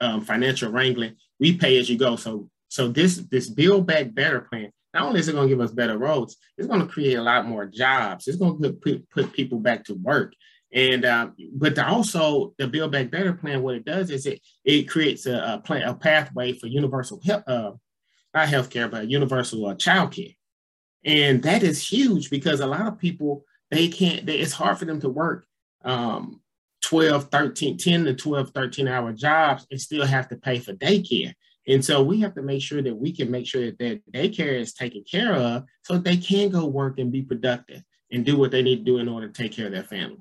um, 0.02 0.22
financial 0.22 0.72
wrangling. 0.72 1.16
We 1.40 1.56
pay 1.56 1.78
as 1.78 1.88
you 1.88 2.00
go. 2.00 2.16
So 2.16 2.50
so 2.70 2.88
this 2.88 3.18
this 3.18 3.52
Build 3.52 3.86
Back 3.86 4.16
Better 4.16 4.42
plan. 4.42 4.72
Not 4.96 5.04
only 5.04 5.20
is 5.20 5.28
it 5.28 5.34
going 5.34 5.48
to 5.48 5.56
give 5.56 5.62
us 5.62 5.70
better 5.72 6.00
roads, 6.00 6.38
it's 6.58 6.68
going 6.68 6.82
to 6.82 6.88
create 6.88 7.20
a 7.20 7.22
lot 7.22 7.46
more 7.46 7.68
jobs. 7.68 8.28
It's 8.28 8.40
going 8.40 8.60
to 8.64 8.72
put, 8.72 9.08
put 9.12 9.32
people 9.32 9.60
back 9.60 9.86
to 9.86 9.94
work. 9.94 10.34
And 10.72 11.04
um, 11.06 11.36
but 11.54 11.76
the, 11.76 11.88
also 11.88 12.54
the 12.58 12.68
Build 12.68 12.92
Back 12.92 13.10
Better 13.10 13.34
plan, 13.34 13.64
what 13.64 13.76
it 13.76 13.86
does 13.86 14.12
is 14.12 14.26
it 14.26 14.42
it 14.64 14.84
creates 14.84 15.26
a, 15.26 15.56
a 15.56 15.62
plan, 15.64 15.82
a 15.84 15.96
pathway 15.96 16.54
for 16.54 16.68
universal 16.68 17.20
health, 17.26 17.44
uh, 17.48 17.72
not 18.34 18.48
healthcare, 18.48 18.90
but 18.90 19.10
universal 19.10 19.66
uh, 19.66 19.76
child 19.76 20.12
care, 20.12 20.34
and 21.04 21.42
that 21.42 21.64
is 21.64 21.92
huge 21.92 22.30
because 22.30 22.60
a 22.60 22.68
lot 22.68 22.88
of 22.88 23.00
people 23.00 23.44
they 23.72 23.88
can't. 23.88 24.28
They, 24.28 24.38
it's 24.38 24.54
hard 24.54 24.78
for 24.78 24.86
them 24.86 25.02
to 25.02 25.10
work 25.10 25.48
um, 25.84 26.42
12, 26.84 27.30
13, 27.32 27.78
10 27.78 28.06
to 28.06 28.14
12, 28.14 28.52
13 28.52 28.88
hour 28.88 29.12
jobs 29.12 29.66
and 29.72 29.82
still 29.82 30.06
have 30.06 30.28
to 30.30 30.36
pay 30.36 30.60
for 30.60 30.74
daycare. 30.74 31.34
And 31.68 31.84
so 31.84 32.02
we 32.02 32.20
have 32.22 32.36
to 32.36 32.42
make 32.42 32.62
sure 32.62 32.82
that 32.82 32.96
we 32.96 33.12
can 33.12 33.30
make 33.30 33.46
sure 33.46 33.66
that 33.66 33.80
their 33.80 34.00
daycare 34.12 34.60
is 34.60 34.74
taken 34.74 35.04
care 35.10 35.34
of 35.34 35.64
so 35.84 35.98
they 35.98 36.18
can 36.18 36.50
go 36.50 36.66
work 36.66 37.00
and 37.00 37.12
be 37.12 37.22
productive 37.22 37.84
and 38.12 38.26
do 38.26 38.38
what 38.38 38.52
they 38.52 38.62
need 38.62 38.78
to 38.78 38.84
do 38.84 38.98
in 38.98 39.08
order 39.08 39.28
to 39.28 39.34
take 39.34 39.52
care 39.52 39.68
of 39.68 39.72
their 39.72 39.84
family 39.84 40.18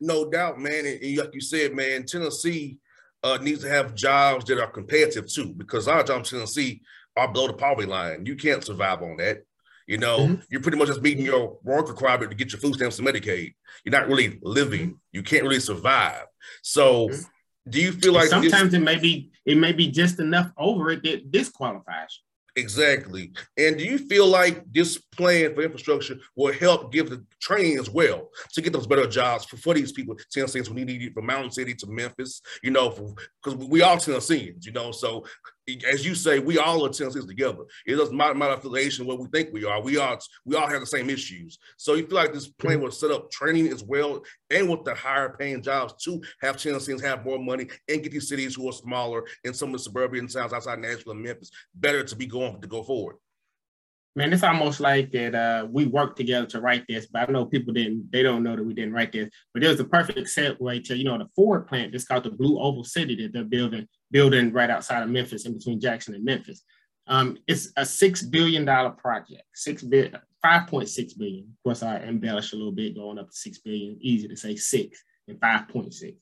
no 0.00 0.30
doubt, 0.30 0.58
man. 0.58 0.86
And, 0.86 1.16
like 1.16 1.34
you 1.34 1.40
said, 1.40 1.74
man, 1.74 2.04
Tennessee 2.04 2.78
uh, 3.22 3.38
needs 3.40 3.62
to 3.62 3.68
have 3.68 3.94
jobs 3.94 4.44
that 4.46 4.60
are 4.60 4.70
competitive 4.70 5.30
too, 5.30 5.52
because 5.54 5.88
our 5.88 6.02
jobs 6.02 6.32
in 6.32 6.38
Tennessee 6.38 6.82
are 7.16 7.30
below 7.30 7.48
the 7.48 7.52
poverty 7.52 7.88
line. 7.88 8.24
You 8.24 8.36
can't 8.36 8.64
survive 8.64 9.02
on 9.02 9.16
that. 9.18 9.42
You 9.86 9.98
know, 9.98 10.18
mm-hmm. 10.20 10.42
you're 10.50 10.60
pretty 10.60 10.78
much 10.78 10.86
just 10.86 11.02
meeting 11.02 11.24
your 11.24 11.58
work 11.64 11.88
requirement 11.88 12.30
to 12.30 12.36
get 12.36 12.52
your 12.52 12.60
food 12.60 12.74
stamps 12.74 12.98
and 12.98 13.08
Medicaid. 13.08 13.54
You're 13.84 13.92
not 13.92 14.08
really 14.08 14.38
living. 14.40 15.00
You 15.10 15.22
can't 15.22 15.42
really 15.42 15.58
survive. 15.58 16.26
So, 16.62 17.08
mm-hmm. 17.08 17.70
do 17.70 17.80
you 17.80 17.92
feel 17.92 18.12
like 18.12 18.28
sometimes 18.28 18.70
this- 18.70 18.80
it 18.80 18.84
may 18.84 18.98
be 18.98 19.32
it 19.44 19.58
may 19.58 19.72
be 19.72 19.90
just 19.90 20.20
enough 20.20 20.52
over 20.56 20.90
it 20.90 21.02
that 21.02 21.32
disqualifies 21.32 22.20
you? 22.20 22.29
Exactly. 22.60 23.32
And 23.56 23.78
do 23.78 23.84
you 23.84 23.96
feel 23.96 24.26
like 24.26 24.70
this 24.70 24.98
plan 24.98 25.54
for 25.54 25.62
infrastructure 25.62 26.16
will 26.36 26.52
help 26.52 26.92
give 26.92 27.08
the 27.08 27.24
training 27.40 27.78
as 27.78 27.88
well 27.88 28.28
to 28.52 28.60
get 28.60 28.72
those 28.74 28.86
better 28.86 29.06
jobs 29.06 29.46
for, 29.46 29.56
for 29.56 29.72
these 29.74 29.92
people, 29.92 30.14
Tennesseans 30.30 30.68
who 30.68 30.74
need 30.74 31.02
it 31.02 31.14
from 31.14 31.26
Mountain 31.26 31.52
City 31.52 31.74
to 31.74 31.86
Memphis, 31.86 32.42
you 32.62 32.70
know, 32.70 32.90
because 33.42 33.58
we 33.66 33.80
all 33.80 33.96
Tennesseans, 33.96 34.66
you 34.66 34.72
know, 34.72 34.92
so 34.92 35.24
as 35.90 36.04
you 36.04 36.14
say, 36.14 36.38
we 36.38 36.58
all 36.58 36.84
are 36.84 36.88
Tennesseans 36.88 37.26
together. 37.26 37.64
It 37.86 37.96
doesn't 37.96 38.16
matter 38.16 38.34
my 38.34 38.52
affiliation 38.52 39.06
what 39.06 39.18
we 39.18 39.26
think 39.28 39.52
we 39.52 39.64
are. 39.64 39.80
We 39.82 39.98
are 39.98 40.18
we 40.44 40.56
all 40.56 40.68
have 40.68 40.80
the 40.80 40.86
same 40.86 41.10
issues. 41.10 41.58
So 41.76 41.94
you 41.94 42.06
feel 42.06 42.16
like 42.16 42.32
this 42.32 42.48
plan 42.48 42.74
mm-hmm. 42.74 42.84
will 42.84 42.90
set 42.90 43.10
up 43.10 43.30
training 43.30 43.68
as 43.68 43.82
well, 43.82 44.22
and 44.50 44.68
with 44.68 44.84
the 44.84 44.94
higher 44.94 45.36
paying 45.38 45.62
jobs 45.62 46.02
to 46.04 46.20
have 46.40 46.56
Tennesseans 46.56 47.02
have 47.02 47.24
more 47.24 47.38
money 47.38 47.68
and 47.88 48.02
get 48.02 48.12
these 48.12 48.28
cities 48.28 48.54
who 48.54 48.68
are 48.68 48.72
smaller 48.72 49.24
in 49.44 49.54
some 49.54 49.68
of 49.68 49.74
the 49.74 49.78
suburban 49.80 50.26
towns 50.26 50.52
outside 50.52 50.78
Nashville 50.78 51.12
and 51.12 51.22
Memphis 51.22 51.50
better 51.74 52.02
to 52.04 52.16
be 52.16 52.26
going 52.26 52.60
to 52.60 52.68
go 52.68 52.82
forward. 52.82 53.16
Man, 54.16 54.32
it's 54.32 54.42
almost 54.42 54.80
like 54.80 55.12
that 55.12 55.34
uh, 55.36 55.66
we 55.70 55.86
worked 55.86 56.16
together 56.16 56.46
to 56.46 56.60
write 56.60 56.84
this, 56.88 57.06
but 57.06 57.28
I 57.28 57.32
know 57.32 57.44
people 57.46 57.72
didn't, 57.72 58.10
they 58.10 58.24
don't 58.24 58.42
know 58.42 58.56
that 58.56 58.64
we 58.64 58.74
didn't 58.74 58.92
write 58.92 59.12
this. 59.12 59.30
But 59.54 59.62
was 59.62 59.78
a 59.78 59.84
perfect 59.84 60.18
segue 60.26 60.84
to, 60.84 60.96
you 60.96 61.04
know, 61.04 61.16
the 61.16 61.28
Ford 61.36 61.68
plant 61.68 61.94
It's 61.94 62.04
called 62.04 62.24
the 62.24 62.30
Blue 62.30 62.58
Oval 62.58 62.82
City 62.82 63.14
that 63.22 63.32
they're 63.32 63.44
building, 63.44 63.86
building 64.10 64.52
right 64.52 64.68
outside 64.68 65.04
of 65.04 65.10
Memphis, 65.10 65.46
in 65.46 65.56
between 65.56 65.80
Jackson 65.80 66.14
and 66.14 66.24
Memphis. 66.24 66.64
Um, 67.06 67.38
it's 67.46 67.72
a 67.76 67.86
six 67.86 68.22
billion 68.22 68.64
dollar 68.64 68.90
project, 68.90 69.42
six 69.54 69.84
point 70.68 70.88
six 70.88 71.12
billion. 71.14 71.44
Of 71.44 71.62
course, 71.64 71.82
I 71.82 71.98
embellish 71.98 72.52
a 72.52 72.56
little 72.56 72.72
bit, 72.72 72.96
going 72.96 73.18
up 73.18 73.28
to 73.30 73.36
six 73.36 73.58
billion. 73.58 73.96
Easy 74.00 74.26
to 74.28 74.36
say 74.36 74.56
six 74.56 75.02
and 75.28 75.40
five 75.40 75.68
point 75.68 75.94
six. 75.94 76.16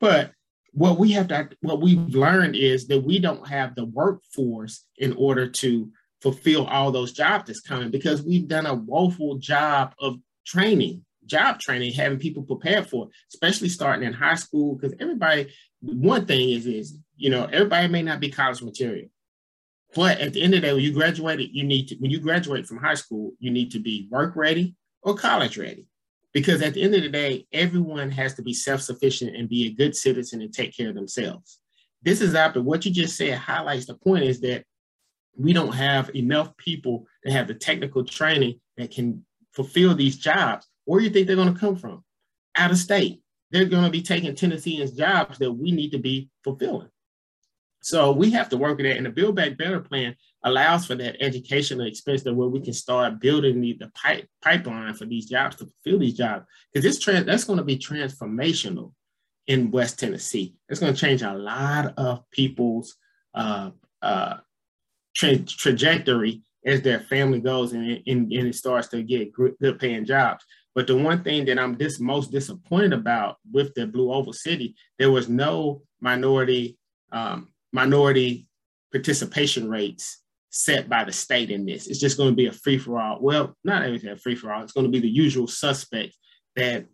But 0.00 0.32
what 0.72 0.98
we 0.98 1.12
have 1.12 1.28
to, 1.28 1.48
what 1.60 1.80
we've 1.80 2.14
learned 2.14 2.56
is 2.56 2.88
that 2.88 3.00
we 3.00 3.18
don't 3.18 3.46
have 3.48 3.74
the 3.74 3.86
workforce 3.86 4.84
in 4.96 5.14
order 5.14 5.48
to 5.48 5.90
fulfill 6.20 6.66
all 6.66 6.90
those 6.90 7.12
jobs 7.12 7.46
that's 7.46 7.60
coming 7.60 7.90
because 7.90 8.22
we've 8.22 8.48
done 8.48 8.66
a 8.66 8.74
woeful 8.74 9.36
job 9.36 9.94
of 10.00 10.18
training, 10.46 11.04
job 11.26 11.60
training, 11.60 11.92
having 11.92 12.18
people 12.18 12.42
prepared 12.42 12.88
for 12.88 13.06
it, 13.06 13.12
especially 13.32 13.68
starting 13.68 14.06
in 14.06 14.12
high 14.12 14.34
school. 14.34 14.74
Because 14.74 14.96
everybody, 15.00 15.52
one 15.80 16.26
thing 16.26 16.50
is, 16.50 16.66
is 16.66 16.98
you 17.16 17.30
know, 17.30 17.44
everybody 17.44 17.88
may 17.88 18.02
not 18.02 18.20
be 18.20 18.30
college 18.30 18.62
material. 18.62 19.08
But 19.94 20.20
at 20.20 20.32
the 20.32 20.42
end 20.42 20.54
of 20.54 20.60
the 20.60 20.66
day, 20.66 20.72
when 20.74 20.82
you 20.82 20.92
graduate, 20.92 21.40
you 21.52 21.64
need 21.64 21.88
to 21.88 21.96
when 21.96 22.10
you 22.10 22.20
graduate 22.20 22.66
from 22.66 22.78
high 22.78 22.94
school, 22.94 23.32
you 23.38 23.50
need 23.50 23.70
to 23.70 23.78
be 23.78 24.06
work 24.10 24.36
ready 24.36 24.74
or 25.02 25.14
college 25.14 25.56
ready. 25.56 25.86
Because 26.34 26.60
at 26.60 26.74
the 26.74 26.82
end 26.82 26.94
of 26.94 27.02
the 27.02 27.08
day, 27.08 27.46
everyone 27.52 28.10
has 28.10 28.34
to 28.34 28.42
be 28.42 28.52
self-sufficient 28.52 29.34
and 29.34 29.48
be 29.48 29.66
a 29.66 29.72
good 29.72 29.96
citizen 29.96 30.42
and 30.42 30.52
take 30.52 30.76
care 30.76 30.90
of 30.90 30.94
themselves. 30.94 31.58
This 32.02 32.20
is 32.20 32.34
after 32.34 32.62
what 32.62 32.84
you 32.84 32.92
just 32.92 33.16
said 33.16 33.38
highlights 33.38 33.86
the 33.86 33.94
point 33.94 34.24
is 34.24 34.40
that 34.40 34.64
we 35.38 35.52
don't 35.52 35.74
have 35.74 36.14
enough 36.14 36.56
people 36.56 37.06
that 37.24 37.32
have 37.32 37.46
the 37.46 37.54
technical 37.54 38.04
training 38.04 38.60
that 38.76 38.90
can 38.90 39.24
fulfill 39.52 39.94
these 39.94 40.16
jobs. 40.16 40.66
Where 40.84 41.00
do 41.00 41.06
you 41.06 41.12
think 41.12 41.26
they're 41.26 41.36
going 41.36 41.54
to 41.54 41.60
come 41.60 41.76
from? 41.76 42.04
Out 42.56 42.70
of 42.70 42.78
state. 42.78 43.22
They're 43.50 43.64
going 43.64 43.84
to 43.84 43.90
be 43.90 44.02
taking 44.02 44.34
Tennesseans 44.34 44.92
jobs 44.92 45.38
that 45.38 45.52
we 45.52 45.70
need 45.72 45.92
to 45.92 45.98
be 45.98 46.28
fulfilling. 46.44 46.90
So 47.80 48.12
we 48.12 48.30
have 48.32 48.48
to 48.50 48.56
work 48.56 48.76
with 48.76 48.86
that. 48.86 48.96
And 48.96 49.06
the 49.06 49.10
Build 49.10 49.36
Back 49.36 49.56
Better 49.56 49.80
plan 49.80 50.16
allows 50.44 50.86
for 50.86 50.94
that 50.96 51.22
educational 51.22 51.86
expense 51.86 52.22
that 52.24 52.34
where 52.34 52.48
we 52.48 52.60
can 52.60 52.74
start 52.74 53.20
building 53.20 53.60
the, 53.60 53.76
the 53.78 53.88
pipe, 53.94 54.26
pipeline 54.42 54.94
for 54.94 55.06
these 55.06 55.26
jobs 55.26 55.56
to 55.56 55.66
fulfill 55.66 56.00
these 56.00 56.14
jobs. 56.14 56.44
Because 56.72 56.84
this 56.84 57.24
that's 57.24 57.44
going 57.44 57.58
to 57.58 57.64
be 57.64 57.78
transformational 57.78 58.92
in 59.46 59.70
West 59.70 59.98
Tennessee. 59.98 60.54
It's 60.68 60.80
going 60.80 60.92
to 60.92 61.00
change 61.00 61.22
a 61.22 61.32
lot 61.32 61.94
of 61.96 62.28
people's 62.30 62.96
uh, 63.34 63.70
uh, 64.02 64.38
tra- 65.18 65.38
trajectory 65.38 66.42
as 66.64 66.82
their 66.82 67.00
family 67.00 67.40
goes 67.40 67.72
and, 67.72 68.02
and, 68.06 68.32
and 68.32 68.48
it 68.48 68.54
starts 68.54 68.88
to 68.88 69.02
get 69.02 69.32
good 69.32 69.78
paying 69.78 70.04
jobs. 70.04 70.44
But 70.74 70.86
the 70.86 70.96
one 70.96 71.24
thing 71.24 71.44
that 71.46 71.58
I'm 71.58 71.76
this 71.76 71.98
most 71.98 72.30
disappointed 72.30 72.92
about 72.92 73.36
with 73.50 73.74
the 73.74 73.86
Blue 73.86 74.12
Oval 74.12 74.32
City, 74.32 74.76
there 74.98 75.10
was 75.10 75.28
no 75.28 75.82
minority 76.00 76.78
um, 77.10 77.48
minority 77.72 78.46
participation 78.92 79.68
rates 79.68 80.22
set 80.50 80.88
by 80.88 81.04
the 81.04 81.12
state 81.12 81.50
in 81.50 81.66
this. 81.66 81.86
It's 81.86 81.98
just 81.98 82.16
going 82.16 82.30
to 82.30 82.36
be 82.36 82.46
a 82.46 82.52
free 82.52 82.78
for 82.78 83.00
all. 83.00 83.18
Well, 83.20 83.56
not 83.64 83.82
everything 83.82 84.10
a 84.10 84.16
free 84.16 84.34
for 84.34 84.52
all. 84.52 84.62
It's 84.62 84.72
going 84.72 84.86
to 84.86 84.92
be 84.92 85.00
the 85.00 85.08
usual 85.08 85.46
suspects 85.46 86.16
that 86.56 86.86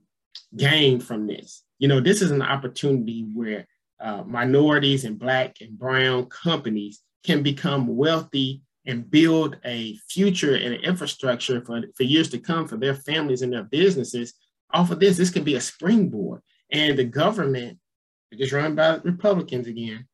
gain 0.56 1.00
from 1.00 1.26
this. 1.26 1.62
You 1.78 1.88
know, 1.88 2.00
this 2.00 2.22
is 2.22 2.30
an 2.30 2.42
opportunity 2.42 3.26
where 3.34 3.66
uh, 4.00 4.22
minorities 4.22 5.04
and 5.04 5.18
black 5.18 5.56
and 5.60 5.78
brown 5.78 6.26
companies 6.26 7.00
can 7.24 7.42
become 7.42 7.96
wealthy 7.96 8.62
and 8.86 9.10
build 9.10 9.56
a 9.64 9.96
future 10.08 10.54
and 10.54 10.74
an 10.74 10.82
infrastructure 10.82 11.64
for, 11.64 11.82
for 11.96 12.02
years 12.02 12.28
to 12.30 12.38
come 12.38 12.68
for 12.68 12.76
their 12.76 12.94
families 12.94 13.42
and 13.42 13.52
their 13.52 13.64
businesses. 13.64 14.34
Off 14.72 14.90
of 14.90 15.00
this, 15.00 15.16
this 15.16 15.30
can 15.30 15.44
be 15.44 15.54
a 15.54 15.60
springboard. 15.60 16.42
And 16.70 16.98
the 16.98 17.04
government, 17.04 17.78
is 18.32 18.52
run 18.52 18.74
by 18.74 18.96
Republicans 19.04 19.68
again, 19.68 20.06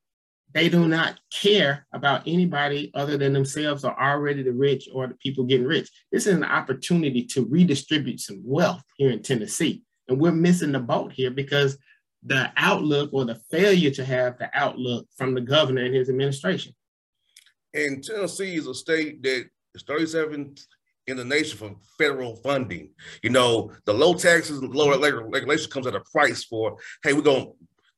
they 0.53 0.69
do 0.69 0.89
not 0.89 1.19
care 1.33 1.87
about 1.93 2.23
anybody 2.27 2.91
other 2.95 3.17
than 3.17 3.33
themselves 3.33 3.85
or 3.85 3.99
already 4.01 4.43
the 4.43 4.53
rich 4.53 4.89
or 4.93 5.07
the 5.07 5.15
people 5.15 5.45
getting 5.45 5.67
rich. 5.67 5.89
This 6.11 6.27
is 6.27 6.35
an 6.35 6.45
opportunity 6.45 7.25
to 7.27 7.47
redistribute 7.47 8.21
some 8.21 8.43
wealth 8.45 8.83
here 8.97 9.11
in 9.11 9.23
Tennessee. 9.23 9.83
And 10.09 10.21
we're 10.21 10.33
missing 10.33 10.73
the 10.73 10.81
boat 10.81 11.13
here 11.13 11.31
because 11.31 11.79
the 12.25 12.53
outlook 12.57 13.11
or 13.13 13.25
the 13.25 13.41
failure 13.51 13.91
to 13.93 14.05
have 14.05 14.39
the 14.39 14.51
outlook 14.53 15.07
from 15.17 15.35
the 15.35 15.41
governor 15.41 15.85
and 15.85 15.95
his 15.95 16.11
administration. 16.11 16.75
And 17.75 18.03
Tennessee 18.03 18.57
is 18.57 18.67
a 18.67 18.75
state 18.75 19.23
that 19.23 19.47
is 19.75 19.85
37th 19.85 20.65
in 21.07 21.17
the 21.17 21.25
nation 21.25 21.59
for 21.59 21.75
federal 21.99 22.37
funding. 22.37 22.91
You 23.23 23.31
know, 23.31 23.73
the 23.85 23.93
low 23.93 24.15
taxes 24.15 24.59
and 24.59 24.75
lower 24.75 24.99
regulation 25.29 25.71
comes 25.71 25.87
at 25.87 25.95
a 25.95 26.01
price 26.01 26.45
for, 26.45 26.77
hey, 27.03 27.13
we're 27.13 27.23
going, 27.23 27.53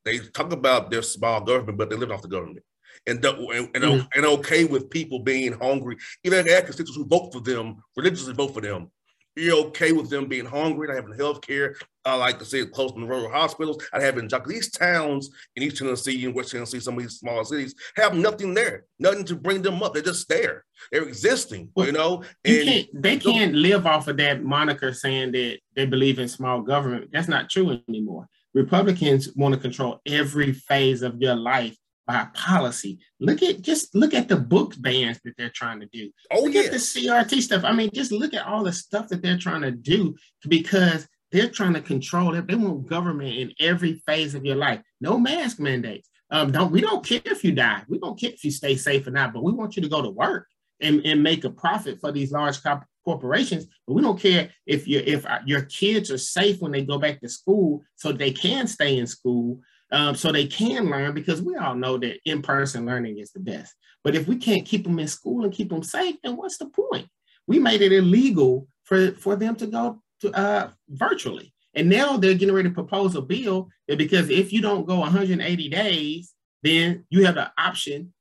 they 0.05 0.19
talk 0.19 0.51
about 0.51 0.91
their 0.91 1.01
small 1.01 1.41
government, 1.41 1.77
but 1.77 1.89
they 1.89 1.95
live 1.95 2.11
off 2.11 2.21
the 2.21 2.27
government. 2.27 2.63
And, 3.05 3.23
and, 3.23 3.69
and, 3.73 3.83
mm-hmm. 3.83 4.05
and 4.15 4.25
okay 4.25 4.65
with 4.65 4.89
people 4.89 5.19
being 5.19 5.53
hungry, 5.53 5.97
even 6.23 6.45
their 6.45 6.61
constituents 6.61 6.95
who 6.95 7.05
vote 7.05 7.33
for 7.33 7.41
them, 7.41 7.81
religiously 7.95 8.33
vote 8.33 8.53
for 8.53 8.61
them, 8.61 8.91
you're 9.35 9.65
okay 9.67 9.91
with 9.91 10.09
them 10.09 10.27
being 10.27 10.45
hungry, 10.45 10.87
not 10.87 10.95
having 10.95 11.17
health 11.17 11.41
care. 11.41 11.75
Uh, 12.05 12.09
I 12.09 12.15
like 12.15 12.39
to 12.39 12.45
say 12.45 12.65
close 12.65 12.91
to 12.91 12.99
the 12.99 13.05
rural 13.05 13.29
hospitals. 13.29 13.83
I 13.93 14.01
have 14.01 14.17
in 14.17 14.29
these 14.47 14.71
towns 14.71 15.29
in 15.55 15.63
East 15.63 15.77
Tennessee 15.77 16.25
and 16.25 16.35
West 16.35 16.51
Tennessee, 16.51 16.79
some 16.79 16.97
of 16.97 17.03
these 17.03 17.19
small 17.19 17.43
cities 17.45 17.73
have 17.95 18.15
nothing 18.15 18.53
there, 18.53 18.85
nothing 18.99 19.25
to 19.25 19.35
bring 19.35 19.61
them 19.61 19.81
up. 19.81 19.93
They're 19.93 20.03
just 20.03 20.27
there. 20.27 20.65
They're 20.91 21.03
existing, 21.03 21.69
well, 21.75 21.87
you 21.87 21.93
know. 21.93 22.23
You 22.43 22.63
can't, 22.63 22.87
they 22.93 23.17
can't 23.17 23.55
live 23.55 23.87
off 23.87 24.07
of 24.07 24.17
that 24.17 24.43
moniker 24.43 24.93
saying 24.93 25.31
that 25.31 25.59
they 25.75 25.85
believe 25.85 26.19
in 26.19 26.27
small 26.27 26.61
government. 26.61 27.09
That's 27.13 27.27
not 27.29 27.49
true 27.49 27.79
anymore. 27.87 28.27
Republicans 28.53 29.29
want 29.35 29.55
to 29.55 29.59
control 29.59 30.01
every 30.05 30.51
phase 30.53 31.01
of 31.01 31.19
your 31.19 31.35
life 31.35 31.75
by 32.05 32.27
policy. 32.33 32.99
Look 33.19 33.41
at 33.43 33.61
just 33.61 33.95
look 33.95 34.13
at 34.13 34.27
the 34.27 34.35
book 34.35 34.75
bans 34.79 35.19
that 35.23 35.35
they're 35.37 35.49
trying 35.49 35.79
to 35.79 35.87
do. 35.87 36.11
Oh, 36.31 36.41
look 36.41 36.53
yeah. 36.53 36.61
at 36.61 36.71
the 36.71 36.77
CRT 36.77 37.41
stuff. 37.41 37.63
I 37.63 37.71
mean, 37.71 37.89
just 37.93 38.11
look 38.11 38.33
at 38.33 38.45
all 38.45 38.63
the 38.63 38.73
stuff 38.73 39.07
that 39.09 39.21
they're 39.21 39.37
trying 39.37 39.61
to 39.61 39.71
do 39.71 40.15
because 40.47 41.07
they're 41.31 41.49
trying 41.49 41.73
to 41.73 41.81
control 41.81 42.35
it. 42.35 42.47
They 42.47 42.55
want 42.55 42.87
government 42.87 43.35
in 43.35 43.53
every 43.59 44.01
phase 44.05 44.35
of 44.35 44.45
your 44.45 44.55
life. 44.55 44.81
No 45.01 45.17
mask 45.17 45.59
mandates. 45.59 46.09
Um, 46.29 46.51
don't 46.51 46.71
we 46.71 46.81
don't 46.81 47.05
care 47.05 47.21
if 47.25 47.43
you 47.43 47.51
die. 47.51 47.83
We 47.87 47.99
don't 47.99 48.19
care 48.19 48.31
if 48.31 48.43
you 48.43 48.51
stay 48.51 48.75
safe 48.75 49.07
or 49.07 49.11
not, 49.11 49.33
but 49.33 49.43
we 49.43 49.51
want 49.51 49.75
you 49.75 49.81
to 49.83 49.89
go 49.89 50.01
to 50.01 50.09
work 50.09 50.47
and, 50.81 51.01
and 51.05 51.23
make 51.23 51.43
a 51.43 51.49
profit 51.49 51.99
for 52.01 52.11
these 52.11 52.31
large 52.31 52.61
corp- 52.61 52.85
corporations. 53.05 53.67
But 53.87 53.93
we 53.93 54.01
don't 54.01 54.19
care 54.19 54.49
if 54.65 54.87
you 54.87 55.01
if 55.05 55.25
your 55.45 55.61
kids 55.63 56.11
are 56.11 56.17
safe 56.17 56.59
when 56.59 56.71
they 56.71 56.83
go 56.83 56.97
back 56.97 57.21
to 57.21 57.29
school, 57.29 57.83
so 57.95 58.11
they 58.11 58.31
can 58.31 58.67
stay 58.67 58.97
in 58.97 59.07
school 59.07 59.59
um, 59.93 60.15
so 60.15 60.31
they 60.31 60.47
can 60.47 60.89
learn 60.89 61.13
because 61.13 61.41
we 61.41 61.55
all 61.55 61.75
know 61.75 61.97
that 61.99 62.19
in-person 62.25 62.85
learning 62.85 63.19
is 63.19 63.31
the 63.31 63.39
best. 63.39 63.75
But 64.03 64.15
if 64.15 64.27
we 64.27 64.35
can't 64.35 64.65
keep 64.65 64.83
them 64.83 64.99
in 64.99 65.07
school 65.07 65.43
and 65.43 65.53
keep 65.53 65.69
them 65.69 65.83
safe, 65.83 66.15
then 66.23 66.35
what's 66.35 66.57
the 66.57 66.65
point? 66.65 67.07
We 67.47 67.59
made 67.59 67.81
it 67.81 67.93
illegal 67.93 68.67
for, 68.83 69.11
for 69.11 69.35
them 69.35 69.55
to 69.57 69.67
go 69.67 70.01
to 70.21 70.31
uh, 70.31 70.71
virtually. 70.89 71.53
And 71.75 71.89
now 71.89 72.17
they're 72.17 72.33
getting 72.33 72.55
ready 72.55 72.69
to 72.69 72.73
propose 72.73 73.15
a 73.15 73.21
bill 73.21 73.69
that 73.87 73.99
because 73.99 74.29
if 74.29 74.51
you 74.51 74.61
don't 74.61 74.87
go 74.87 74.99
180 74.99 75.69
days, 75.69 76.33
then 76.63 77.05
you 77.09 77.25
have 77.25 77.35
the 77.35 77.51
option 77.57 78.13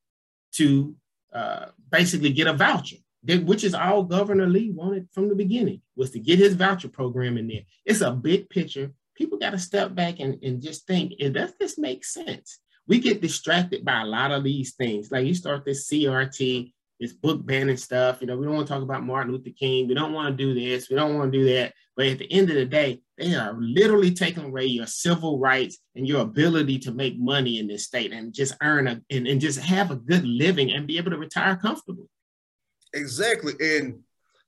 to 0.52 0.95
uh, 1.33 1.67
basically 1.91 2.33
get 2.33 2.47
a 2.47 2.52
voucher, 2.52 2.97
which 3.25 3.64
is 3.64 3.75
all 3.75 4.02
Governor 4.02 4.47
Lee 4.47 4.71
wanted 4.71 5.09
from 5.12 5.29
the 5.29 5.35
beginning, 5.35 5.81
was 5.97 6.11
to 6.11 6.19
get 6.19 6.38
his 6.38 6.55
voucher 6.55 6.88
program 6.88 7.38
in 7.38 7.49
there. 7.49 7.62
It's 7.87 8.02
a 8.02 8.11
big 8.11 8.50
picture 8.50 8.93
people 9.14 9.38
got 9.38 9.50
to 9.50 9.59
step 9.59 9.95
back 9.95 10.21
and, 10.21 10.42
and 10.42 10.62
just 10.62 10.87
think, 10.87 11.12
does 11.19 11.52
this 11.59 11.78
make 11.78 12.04
sense? 12.04 12.59
We 12.87 12.99
get 12.99 13.21
distracted 13.21 13.85
by 13.85 14.00
a 14.00 14.07
lot 14.07 14.33
of 14.33 14.45
these 14.45 14.75
things. 14.75 15.11
Like 15.11 15.26
you 15.26 15.35
start 15.35 15.64
this 15.64 15.88
CRT, 15.88 16.73
this 16.99 17.12
book 17.12 17.45
banning 17.45 17.76
stuff. 17.76 18.21
You 18.21 18.26
know, 18.26 18.37
we 18.37 18.47
don't 18.47 18.54
want 18.54 18.66
to 18.66 18.73
talk 18.73 18.83
about 18.83 19.04
Martin 19.04 19.33
Luther 19.33 19.50
King. 19.50 19.88
We 19.88 19.95
don't 19.95 20.12
want 20.12 20.37
to 20.37 20.45
do 20.45 20.54
this. 20.54 20.88
We 20.88 20.97
don't 20.97 21.16
want 21.16 21.33
to 21.33 21.38
do 21.38 21.45
that. 21.52 21.75
But 21.97 22.07
at 22.07 22.19
the 22.19 22.33
end 22.33 22.49
of 22.49 22.57
the 22.57 22.64
day, 22.64 23.02
they 23.19 23.35
are 23.35 23.54
literally 23.59 24.12
taking 24.12 24.45
away 24.45 24.64
your 24.64 24.87
civil 24.87 25.38
rights 25.38 25.78
and 25.95 26.07
your 26.07 26.23
ability 26.23 26.78
to 26.81 26.92
make 26.92 27.19
money 27.19 27.59
in 27.59 27.66
this 27.66 27.85
state 27.85 28.12
and 28.12 28.33
just 28.33 28.57
earn 28.62 28.88
a 28.88 29.00
and, 29.11 29.26
and 29.26 29.40
just 29.40 29.59
have 29.59 29.90
a 29.90 29.97
good 29.97 30.25
living 30.25 30.73
and 30.73 30.87
be 30.87 30.97
able 30.97 31.11
to 31.11 31.19
retire 31.19 31.57
comfortably. 31.57 32.07
Exactly. 32.95 33.52
And 33.61 34.00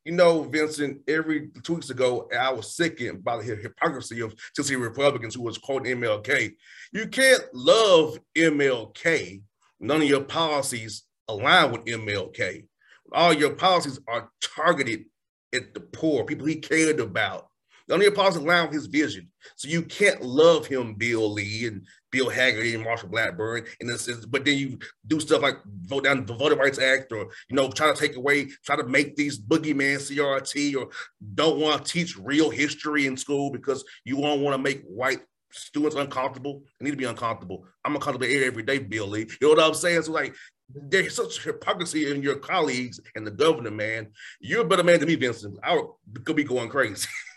you 0.04 0.12
know, 0.12 0.42
Vincent, 0.42 1.00
every 1.08 1.48
two 1.62 1.74
weeks 1.74 1.90
ago, 1.90 2.28
I 2.38 2.52
was 2.52 2.76
sickened 2.76 3.24
by 3.24 3.38
the 3.38 3.56
hypocrisy 3.56 4.20
of 4.20 4.34
Tennessee 4.54 4.76
Republicans 4.76 5.34
who 5.34 5.42
was 5.42 5.56
quoting 5.56 5.98
MLK. 5.98 6.52
You 6.92 7.08
can't 7.08 7.42
love 7.54 8.18
MLK. 8.36 9.40
None 9.80 10.02
of 10.02 10.08
your 10.08 10.24
policies 10.24 11.04
align 11.28 11.72
with 11.72 11.84
MLK. 11.86 12.66
All 13.12 13.32
your 13.32 13.54
policies 13.54 13.98
are 14.06 14.30
targeted 14.42 15.06
at 15.54 15.72
the 15.72 15.80
poor, 15.80 16.24
people 16.24 16.46
he 16.46 16.56
cared 16.56 17.00
about. 17.00 17.48
The 17.86 17.94
only 17.94 18.06
apostle 18.06 18.44
line 18.44 18.72
his 18.72 18.86
vision. 18.86 19.28
So 19.56 19.68
you 19.68 19.82
can't 19.82 20.22
love 20.22 20.66
him, 20.66 20.94
Bill 20.94 21.30
Lee 21.30 21.66
and 21.66 21.86
Bill 22.10 22.30
Hagerty 22.30 22.74
and 22.74 22.84
Marsha 22.84 23.10
Blackburn, 23.10 23.66
and 23.80 23.90
this 23.90 24.08
is, 24.08 24.24
but 24.24 24.44
then 24.44 24.56
you 24.56 24.78
do 25.06 25.20
stuff 25.20 25.42
like 25.42 25.56
vote 25.82 26.04
down 26.04 26.24
the 26.24 26.34
Voting 26.34 26.58
Rights 26.58 26.78
Act, 26.78 27.12
or 27.12 27.28
you 27.48 27.56
know, 27.56 27.70
try 27.70 27.92
to 27.92 27.98
take 27.98 28.16
away, 28.16 28.46
try 28.64 28.76
to 28.76 28.84
make 28.84 29.16
these 29.16 29.38
boogeyman 29.38 29.96
CRT, 29.96 30.76
or 30.76 30.88
don't 31.34 31.58
want 31.58 31.84
to 31.84 31.92
teach 31.92 32.16
real 32.16 32.50
history 32.50 33.06
in 33.06 33.16
school 33.16 33.50
because 33.50 33.84
you 34.04 34.16
won't 34.16 34.40
want 34.40 34.54
to 34.54 34.62
make 34.62 34.82
white 34.84 35.20
students 35.50 35.96
uncomfortable. 35.96 36.62
They 36.78 36.84
need 36.84 36.92
to 36.92 36.96
be 36.96 37.04
uncomfortable. 37.04 37.66
I'm 37.84 37.94
uncomfortable 37.94 38.32
every 38.32 38.62
day, 38.62 38.78
Bill 38.78 39.08
Lee. 39.08 39.28
You 39.40 39.48
know 39.48 39.48
what 39.50 39.60
I'm 39.60 39.74
saying? 39.74 40.02
So 40.02 40.12
like 40.12 40.34
there's 40.72 41.14
such 41.14 41.42
hypocrisy 41.42 42.10
in 42.10 42.22
your 42.22 42.36
colleagues 42.36 43.00
and 43.14 43.26
the 43.26 43.30
governor, 43.30 43.70
man. 43.70 44.08
You're 44.40 44.62
a 44.62 44.68
better 44.68 44.82
man 44.82 44.98
than 44.98 45.08
me, 45.08 45.16
Vincent. 45.16 45.58
I 45.62 45.82
could 46.24 46.36
be 46.36 46.44
going 46.44 46.68
crazy. 46.68 47.08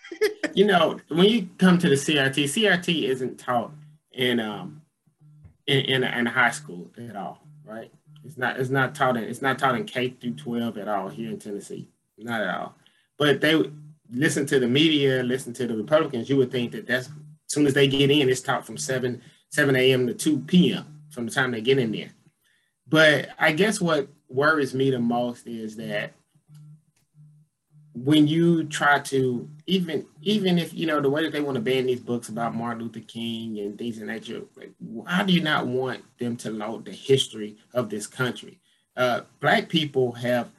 you 0.53 0.65
know, 0.65 0.99
when 1.09 1.25
you 1.25 1.49
come 1.57 1.77
to 1.79 1.89
the 1.89 1.95
CRT, 1.95 2.43
CRT 2.45 3.03
isn't 3.03 3.37
taught 3.37 3.71
in 4.11 4.39
um 4.39 4.81
in, 5.65 5.79
in, 5.85 6.03
in 6.03 6.25
high 6.25 6.51
school 6.51 6.89
at 6.97 7.15
all, 7.15 7.39
right? 7.65 7.91
It's 8.23 8.37
not 8.37 8.59
it's 8.59 8.69
not 8.69 8.95
taught 8.95 9.17
in 9.17 9.23
it's 9.23 9.41
not 9.41 9.59
taught 9.59 9.75
in 9.75 9.85
K 9.85 10.09
through 10.09 10.35
12 10.35 10.77
at 10.77 10.87
all 10.87 11.09
here 11.09 11.29
in 11.29 11.39
Tennessee. 11.39 11.89
Not 12.17 12.41
at 12.41 12.55
all. 12.55 12.75
But 13.17 13.41
they 13.41 13.61
listen 14.11 14.45
to 14.47 14.59
the 14.59 14.67
media, 14.67 15.23
listen 15.23 15.53
to 15.53 15.67
the 15.67 15.75
Republicans, 15.75 16.29
you 16.29 16.37
would 16.37 16.51
think 16.51 16.71
that 16.71 16.87
that's 16.87 17.07
as 17.07 17.13
soon 17.53 17.65
as 17.65 17.73
they 17.73 17.87
get 17.87 18.11
in, 18.11 18.29
it's 18.29 18.41
taught 18.41 18.65
from 18.65 18.77
7 18.77 19.21
7 19.49 19.75
a.m. 19.75 20.07
to 20.07 20.13
2 20.13 20.39
p.m. 20.39 21.01
from 21.09 21.25
the 21.25 21.31
time 21.31 21.51
they 21.51 21.61
get 21.61 21.79
in 21.79 21.91
there. 21.91 22.11
But 22.87 23.29
I 23.39 23.53
guess 23.53 23.79
what 23.79 24.09
worries 24.29 24.73
me 24.73 24.91
the 24.91 24.99
most 24.99 25.47
is 25.47 25.75
that 25.77 26.13
when 28.03 28.27
you 28.27 28.63
try 28.65 28.99
to 28.99 29.49
even 29.65 30.05
even 30.21 30.57
if 30.57 30.73
you 30.73 30.85
know 30.85 30.99
the 30.99 31.09
way 31.09 31.23
that 31.23 31.31
they 31.31 31.41
want 31.41 31.55
to 31.55 31.61
ban 31.61 31.85
these 31.85 31.99
books 31.99 32.29
about 32.29 32.55
Martin 32.55 32.83
Luther 32.83 32.99
King 32.99 33.59
and 33.59 33.77
things 33.77 33.97
in 33.97 34.07
nature, 34.07 34.41
like, 34.55 34.71
why 34.79 35.23
do 35.23 35.33
you 35.33 35.41
not 35.41 35.67
want 35.67 36.03
them 36.19 36.35
to 36.37 36.51
know 36.51 36.79
the 36.79 36.91
history 36.91 37.57
of 37.73 37.89
this 37.89 38.05
country? 38.05 38.59
Uh, 38.95 39.21
black 39.39 39.69
people 39.69 40.11
have 40.13 40.51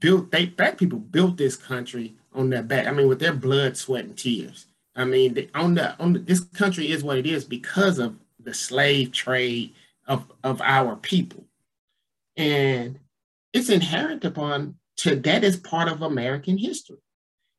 built 0.00 0.30
they 0.30 0.46
black 0.46 0.78
people 0.78 0.98
built 0.98 1.36
this 1.36 1.56
country 1.56 2.14
on 2.34 2.50
their 2.50 2.62
back. 2.62 2.86
I 2.86 2.92
mean, 2.92 3.08
with 3.08 3.20
their 3.20 3.34
blood, 3.34 3.76
sweat, 3.76 4.04
and 4.04 4.16
tears. 4.16 4.66
I 4.94 5.04
mean, 5.04 5.34
they, 5.34 5.48
on 5.54 5.74
the 5.74 5.98
on 5.98 6.14
the, 6.14 6.18
this 6.18 6.40
country 6.40 6.90
is 6.90 7.04
what 7.04 7.18
it 7.18 7.26
is 7.26 7.44
because 7.44 7.98
of 7.98 8.16
the 8.40 8.52
slave 8.52 9.12
trade 9.12 9.74
of 10.06 10.30
of 10.42 10.60
our 10.60 10.96
people, 10.96 11.44
and 12.36 12.98
it's 13.52 13.70
inherent 13.70 14.24
upon 14.24 14.74
to 14.98 15.16
that 15.16 15.44
is 15.44 15.56
part 15.56 15.88
of 15.88 16.02
American 16.02 16.58
history. 16.58 16.98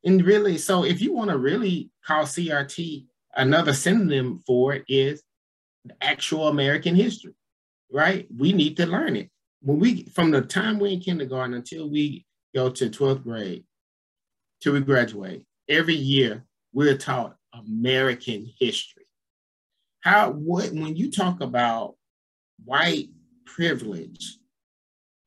And 0.03 0.23
really, 0.23 0.57
so 0.57 0.83
if 0.85 1.01
you 1.01 1.13
want 1.13 1.29
to 1.31 1.37
really 1.37 1.89
call 2.05 2.23
CRT, 2.23 3.05
another 3.35 3.73
synonym 3.73 4.41
for 4.45 4.73
it 4.73 4.83
is 4.87 5.23
actual 6.01 6.47
American 6.47 6.95
history, 6.95 7.33
right? 7.91 8.27
We 8.35 8.53
need 8.53 8.77
to 8.77 8.85
learn 8.85 9.15
it. 9.15 9.29
When 9.61 9.79
we 9.79 10.03
from 10.03 10.31
the 10.31 10.41
time 10.41 10.79
we're 10.79 10.91
in 10.91 10.99
kindergarten 10.99 11.53
until 11.53 11.89
we 11.89 12.25
go 12.55 12.69
to 12.69 12.89
12th 12.89 13.23
grade, 13.23 13.63
till 14.61 14.73
we 14.73 14.81
graduate, 14.81 15.45
every 15.67 15.95
year 15.95 16.45
we're 16.73 16.97
taught 16.97 17.35
American 17.53 18.51
history. 18.59 19.05
How 20.01 20.31
what 20.31 20.71
when 20.71 20.95
you 20.95 21.11
talk 21.11 21.41
about 21.41 21.95
white 22.63 23.09
privilege 23.45 24.38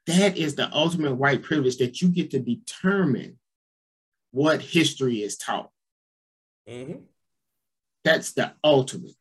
that 0.06 0.36
is 0.36 0.54
the 0.54 0.70
ultimate 0.72 1.14
white 1.14 1.42
privilege 1.42 1.78
that 1.78 2.00
you 2.00 2.08
get 2.08 2.30
to 2.32 2.38
determine 2.38 3.38
what 4.32 4.60
history 4.60 5.22
is 5.22 5.36
taught. 5.36 5.70
Mm-hmm. 6.68 7.00
That's 8.04 8.32
the 8.32 8.52
ultimate. 8.64 9.14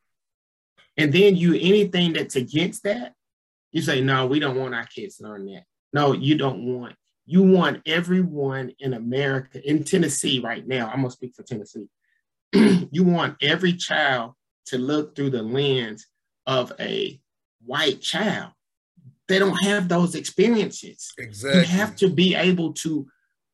And 0.96 1.12
then 1.12 1.36
you 1.36 1.54
anything 1.54 2.12
that's 2.12 2.36
against 2.36 2.82
that, 2.84 3.14
you 3.70 3.80
say, 3.80 4.00
no, 4.00 4.26
we 4.26 4.40
don't 4.40 4.56
want 4.56 4.74
our 4.74 4.84
kids 4.84 5.16
to 5.16 5.24
learn 5.24 5.46
that. 5.46 5.64
No, 5.92 6.12
you 6.12 6.36
don't 6.36 6.64
want. 6.64 6.96
You 7.24 7.42
want 7.42 7.82
everyone 7.86 8.72
in 8.80 8.94
America, 8.94 9.60
in 9.66 9.84
Tennessee 9.84 10.40
right 10.40 10.66
now, 10.66 10.88
I'm 10.88 10.96
gonna 10.96 11.10
speak 11.10 11.34
for 11.34 11.44
Tennessee. 11.44 11.88
you 12.52 13.04
want 13.04 13.36
every 13.40 13.74
child 13.74 14.32
to 14.66 14.78
look 14.78 15.14
through 15.14 15.30
the 15.30 15.42
lens 15.42 16.06
of 16.46 16.72
a 16.80 17.20
white 17.64 18.00
child 18.00 18.52
they 19.28 19.38
don't 19.38 19.62
have 19.64 19.88
those 19.88 20.14
experiences. 20.14 21.12
Exactly. 21.18 21.60
You 21.60 21.66
have 21.66 21.96
to 21.96 22.08
be 22.08 22.34
able 22.34 22.72
to 22.74 23.06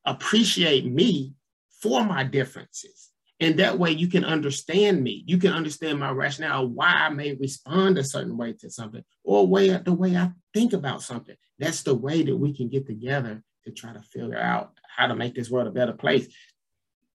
appreciate 0.04 0.86
me 0.86 1.34
for 1.82 2.04
my 2.04 2.24
differences. 2.24 3.10
And 3.40 3.58
that 3.60 3.78
way 3.78 3.92
you 3.92 4.08
can 4.08 4.24
understand 4.24 5.02
me. 5.02 5.22
You 5.26 5.38
can 5.38 5.52
understand 5.52 6.00
my 6.00 6.10
rationale, 6.10 6.66
why 6.66 6.88
I 6.88 7.08
may 7.10 7.34
respond 7.34 7.96
a 7.96 8.02
certain 8.02 8.36
way 8.36 8.54
to 8.54 8.70
something, 8.70 9.04
or 9.22 9.46
way 9.46 9.68
the 9.68 9.92
way 9.92 10.16
I 10.16 10.32
think 10.52 10.72
about 10.72 11.02
something. 11.02 11.36
That's 11.58 11.82
the 11.82 11.94
way 11.94 12.22
that 12.22 12.36
we 12.36 12.52
can 12.52 12.68
get 12.68 12.86
together 12.86 13.42
to 13.64 13.70
try 13.70 13.92
to 13.92 14.02
figure 14.02 14.38
out 14.38 14.72
how 14.96 15.06
to 15.06 15.14
make 15.14 15.34
this 15.34 15.50
world 15.50 15.68
a 15.68 15.70
better 15.70 15.92
place. 15.92 16.26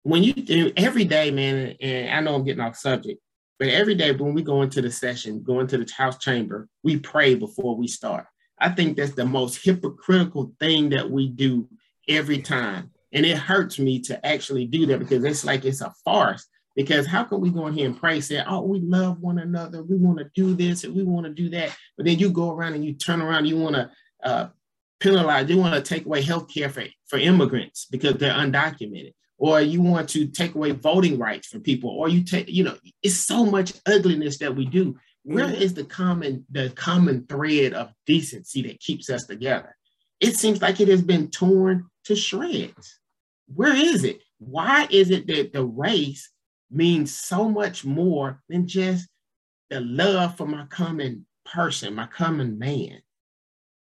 When 0.03 0.23
you 0.23 0.33
do 0.33 0.71
every 0.77 1.03
day, 1.05 1.31
man, 1.31 1.75
and 1.81 2.09
I 2.09 2.21
know 2.21 2.35
I'm 2.35 2.45
getting 2.45 2.61
off 2.61 2.77
subject, 2.77 3.19
but 3.59 3.67
every 3.67 3.95
day 3.95 4.11
when 4.11 4.33
we 4.33 4.43
go 4.43 4.61
into 4.61 4.81
the 4.81 4.91
session, 4.91 5.43
go 5.43 5.59
into 5.59 5.77
the 5.77 5.91
house 5.91 6.17
chamber, 6.17 6.67
we 6.83 6.99
pray 6.99 7.35
before 7.35 7.75
we 7.75 7.87
start. 7.87 8.27
I 8.63 8.69
think 8.69 8.95
that's 8.95 9.11
the 9.11 9.25
most 9.25 9.63
hypocritical 9.63 10.53
thing 10.57 10.89
that 10.91 11.11
we 11.11 11.27
do 11.27 11.67
every 12.07 12.41
time. 12.41 12.91
And 13.11 13.25
it 13.25 13.37
hurts 13.37 13.77
me 13.77 13.99
to 14.03 14.25
actually 14.25 14.65
do 14.65 14.85
that 14.85 14.99
because 14.99 15.23
it's 15.25 15.43
like 15.43 15.65
it's 15.65 15.81
a 15.81 15.93
farce. 16.05 16.47
Because 16.73 17.05
how 17.05 17.25
can 17.25 17.41
we 17.41 17.49
go 17.49 17.67
in 17.67 17.73
here 17.73 17.87
and 17.87 17.99
pray, 17.99 18.21
say, 18.21 18.41
oh, 18.47 18.61
we 18.61 18.79
love 18.79 19.19
one 19.19 19.39
another, 19.39 19.83
we 19.83 19.97
want 19.97 20.17
to 20.19 20.31
do 20.33 20.55
this 20.55 20.85
and 20.85 20.95
we 20.95 21.03
want 21.03 21.25
to 21.25 21.33
do 21.33 21.49
that. 21.49 21.75
But 21.97 22.05
then 22.05 22.17
you 22.17 22.31
go 22.31 22.51
around 22.51 22.73
and 22.73 22.85
you 22.85 22.93
turn 22.93 23.21
around, 23.21 23.47
you 23.47 23.57
want 23.57 23.75
to 23.75 23.91
uh, 24.23 24.47
penalize, 25.01 25.49
you 25.49 25.57
want 25.57 25.75
to 25.75 25.81
take 25.81 26.05
away 26.05 26.21
health 26.21 26.47
care 26.51 26.69
for, 26.69 26.85
for 27.07 27.19
immigrants 27.19 27.85
because 27.91 28.15
they're 28.15 28.33
undocumented. 28.33 29.13
Or 29.37 29.59
you 29.59 29.81
want 29.81 30.07
to 30.11 30.25
take 30.27 30.55
away 30.55 30.71
voting 30.71 31.19
rights 31.19 31.47
for 31.47 31.59
people, 31.59 31.89
or 31.89 32.07
you 32.07 32.23
take, 32.23 32.47
you 32.47 32.63
know, 32.63 32.77
it's 33.01 33.17
so 33.17 33.45
much 33.45 33.73
ugliness 33.85 34.37
that 34.37 34.55
we 34.55 34.65
do. 34.65 34.95
Where 35.23 35.45
mm-hmm. 35.45 35.61
is 35.61 35.73
the 35.73 35.85
common 35.85 36.45
the 36.51 36.69
common 36.71 37.25
thread 37.27 37.73
of 37.73 37.93
decency 38.05 38.61
that 38.63 38.79
keeps 38.79 39.09
us 39.09 39.25
together? 39.25 39.75
It 40.19 40.35
seems 40.35 40.61
like 40.61 40.79
it 40.79 40.89
has 40.89 41.01
been 41.01 41.29
torn 41.29 41.87
to 42.05 42.15
shreds. 42.15 42.99
Where 43.53 43.75
is 43.75 44.03
it? 44.03 44.21
Why 44.39 44.87
is 44.89 45.09
it 45.11 45.27
that 45.27 45.53
the 45.53 45.63
race 45.63 46.29
means 46.69 47.15
so 47.15 47.49
much 47.49 47.85
more 47.85 48.41
than 48.49 48.67
just 48.67 49.07
the 49.69 49.79
love 49.79 50.35
for 50.35 50.45
my 50.45 50.65
common 50.65 51.25
person, 51.45 51.95
my 51.95 52.07
common 52.07 52.59
man? 52.59 53.01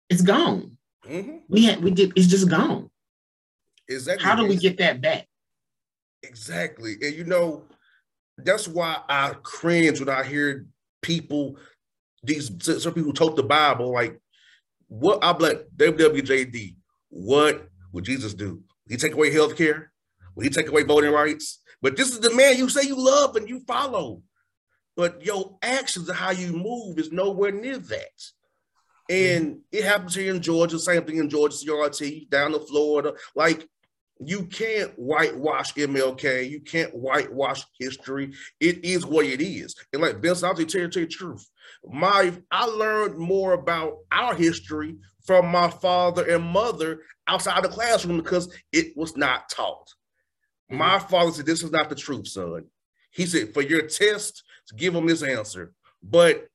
It's 0.08 0.22
gone. 0.22 0.76
Mm-hmm. 1.06 1.38
We 1.48 1.64
had 1.64 1.82
we 1.82 1.90
did 1.90 2.12
it's 2.14 2.28
just 2.28 2.48
gone. 2.48 2.90
Exactly. 3.88 4.24
How 4.24 4.36
do 4.36 4.46
we 4.46 4.56
get 4.56 4.78
that 4.78 5.00
back? 5.00 5.26
Exactly. 6.22 6.94
And 7.02 7.14
you 7.14 7.24
know, 7.24 7.64
that's 8.38 8.68
why 8.68 8.98
I 9.08 9.34
cringe 9.42 10.00
when 10.00 10.08
I 10.08 10.22
hear 10.22 10.66
people, 11.04 11.56
these 12.22 12.50
some 12.82 12.94
people 12.94 13.12
told 13.12 13.36
the 13.36 13.42
Bible, 13.42 13.92
like, 13.92 14.18
what 14.88 15.18
I'm 15.22 15.38
like, 15.38 15.66
WWJD, 15.76 16.76
what 17.10 17.68
would 17.92 18.04
Jesus 18.04 18.34
do? 18.34 18.62
Would 18.86 18.90
he 18.92 18.96
take 18.96 19.14
away 19.14 19.30
health 19.30 19.56
care? 19.56 19.92
Would 20.34 20.44
he 20.44 20.50
take 20.50 20.68
away 20.68 20.82
voting 20.82 21.12
rights? 21.12 21.60
But 21.80 21.96
this 21.96 22.08
is 22.08 22.20
the 22.20 22.34
man 22.34 22.56
you 22.56 22.68
say 22.68 22.82
you 22.82 22.96
love 22.96 23.36
and 23.36 23.48
you 23.48 23.60
follow. 23.66 24.22
But 24.96 25.24
your 25.24 25.58
actions 25.62 26.08
and 26.08 26.16
how 26.16 26.30
you 26.30 26.52
move 26.52 26.98
is 26.98 27.12
nowhere 27.12 27.52
near 27.52 27.78
that. 27.78 28.22
And 29.10 29.46
mm-hmm. 29.46 29.58
it 29.72 29.84
happens 29.84 30.14
here 30.14 30.34
in 30.34 30.40
Georgia, 30.40 30.78
same 30.78 31.04
thing 31.04 31.18
in 31.18 31.28
Georgia, 31.28 31.56
CRT, 31.56 32.30
down 32.30 32.52
to 32.52 32.60
Florida. 32.60 33.14
Like 33.34 33.68
you 34.26 34.44
can't 34.44 34.92
whitewash 34.98 35.74
MLK. 35.74 36.48
You 36.48 36.60
can't 36.60 36.94
whitewash 36.94 37.64
history. 37.78 38.32
It 38.60 38.84
is 38.84 39.06
what 39.06 39.26
it 39.26 39.40
is. 39.40 39.74
And 39.92 40.02
like 40.02 40.20
Vince, 40.20 40.42
I'll 40.42 40.54
tell 40.54 40.62
you, 40.62 40.66
tell 40.66 40.82
you 40.82 40.88
the 40.90 41.06
truth. 41.06 41.48
My 41.84 42.32
I 42.50 42.64
learned 42.66 43.18
more 43.18 43.52
about 43.52 43.98
our 44.10 44.34
history 44.34 44.96
from 45.24 45.48
my 45.48 45.68
father 45.68 46.28
and 46.30 46.44
mother 46.44 47.00
outside 47.26 47.62
the 47.62 47.68
classroom 47.68 48.18
because 48.18 48.54
it 48.72 48.96
was 48.96 49.16
not 49.16 49.48
taught. 49.48 49.88
Mm-hmm. 50.70 50.78
My 50.78 50.98
father 50.98 51.32
said, 51.32 51.46
This 51.46 51.62
is 51.62 51.72
not 51.72 51.88
the 51.88 51.94
truth, 51.94 52.28
son. 52.28 52.64
He 53.10 53.26
said, 53.26 53.52
For 53.54 53.62
your 53.62 53.86
test, 53.86 54.42
give 54.76 54.94
him 54.94 55.06
this 55.06 55.22
answer. 55.22 55.72
But 56.02 56.48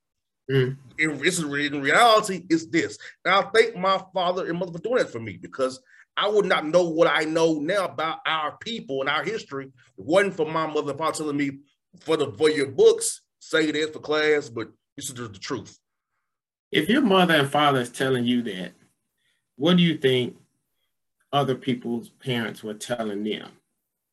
mm. 0.49 0.77
in, 0.97 1.11
in 1.11 1.81
reality, 1.81 2.45
it's 2.49 2.65
this. 2.67 2.97
And 3.25 3.33
I 3.33 3.41
thank 3.53 3.75
my 3.75 4.01
father 4.13 4.47
and 4.47 4.59
mother 4.59 4.73
for 4.73 4.79
doing 4.79 4.97
that 4.97 5.11
for 5.11 5.19
me 5.19 5.37
because 5.41 5.79
I 6.19 6.27
would 6.27 6.45
not 6.45 6.65
know 6.65 6.83
what 6.83 7.07
I 7.07 7.23
know 7.23 7.59
now 7.59 7.85
about 7.85 8.19
our 8.25 8.57
people 8.57 8.99
and 8.99 9.09
our 9.09 9.23
history. 9.23 9.65
It 9.65 9.71
wasn't 10.05 10.35
for 10.35 10.45
my 10.45 10.67
mother 10.67 10.89
and 10.89 10.97
father 10.99 11.17
telling 11.17 11.37
me 11.37 11.59
for 12.01 12.17
the 12.17 12.31
for 12.33 12.49
your 12.49 12.67
books, 12.67 13.21
say 13.39 13.71
this 13.71 13.91
for 13.91 13.99
class, 13.99 14.49
but 14.49 14.67
this 14.97 15.07
is 15.07 15.13
the 15.15 15.29
truth. 15.29 15.79
If 16.71 16.89
your 16.89 17.01
mother 17.01 17.35
and 17.35 17.49
father 17.49 17.79
is 17.79 17.89
telling 17.89 18.25
you 18.25 18.41
that, 18.43 18.73
what 19.55 19.77
do 19.77 19.83
you 19.83 19.97
think 19.97 20.35
other 21.31 21.55
people's 21.55 22.09
parents 22.09 22.63
were 22.63 22.73
telling 22.73 23.23
them? 23.23 23.51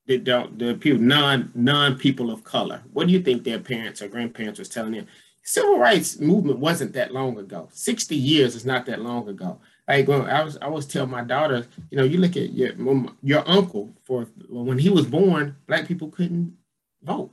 That 0.07 0.23
don't 0.23 0.57
the 0.59 0.75
people 0.75 1.03
non 1.03 1.51
non 1.57 1.99
people 1.99 2.31
of 2.31 2.45
color? 2.45 2.83
What 2.92 3.09
do 3.09 3.12
you 3.12 3.21
think 3.21 3.42
their 3.42 3.59
parents 3.59 4.01
or 4.01 4.09
grandparents 4.09 4.61
was 4.61 4.69
telling 4.69 4.92
them? 4.92 5.09
Civil 5.42 5.79
rights 5.79 6.21
movement 6.21 6.61
wasn't 6.61 6.92
that 6.92 7.12
long 7.12 7.37
ago. 7.38 7.69
Sixty 7.73 8.16
years 8.16 8.55
is 8.55 8.64
not 8.64 8.87
that 8.87 9.01
long 9.01 9.29
ago. 9.29 9.59
I 9.88 10.03
was, 10.03 10.59
I 10.61 10.66
always 10.66 10.87
tell 10.87 11.07
my 11.07 11.22
daughter, 11.22 11.66
you 11.90 11.99
know, 11.99 12.05
you 12.05 12.18
look 12.18 12.37
at 12.37 12.53
your 12.53 12.72
your 13.22 13.49
uncle 13.49 13.94
for 14.03 14.27
when 14.49 14.79
he 14.79 14.90
was 14.90 15.07
born, 15.07 15.57
black 15.66 15.87
people 15.87 16.09
couldn't 16.09 16.57
vote. 17.03 17.33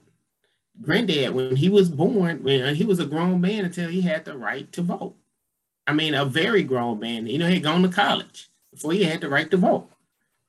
Granddad, 0.82 1.34
when 1.34 1.56
he 1.56 1.70
was 1.70 1.90
born, 1.90 2.44
when 2.44 2.62
uh, 2.62 2.74
he 2.74 2.84
was 2.84 3.00
a 3.00 3.06
grown 3.06 3.42
man 3.42 3.66
until 3.66 3.90
he 3.90 4.02
had 4.02 4.26
the 4.26 4.38
right 4.38 4.72
to 4.72 4.82
vote. 4.82 5.16
I 5.86 5.94
mean, 5.94 6.14
a 6.14 6.26
very 6.26 6.64
grown 6.64 7.00
man. 7.00 7.28
You 7.28 7.38
know, 7.38 7.48
he 7.48 7.56
had 7.56 7.64
gone 7.64 7.84
to 7.84 7.90
college 7.90 8.50
before 8.72 8.94
he 8.94 9.04
had 9.04 9.22
the 9.22 9.30
right 9.30 9.50
to 9.52 9.58
vote, 9.58 9.90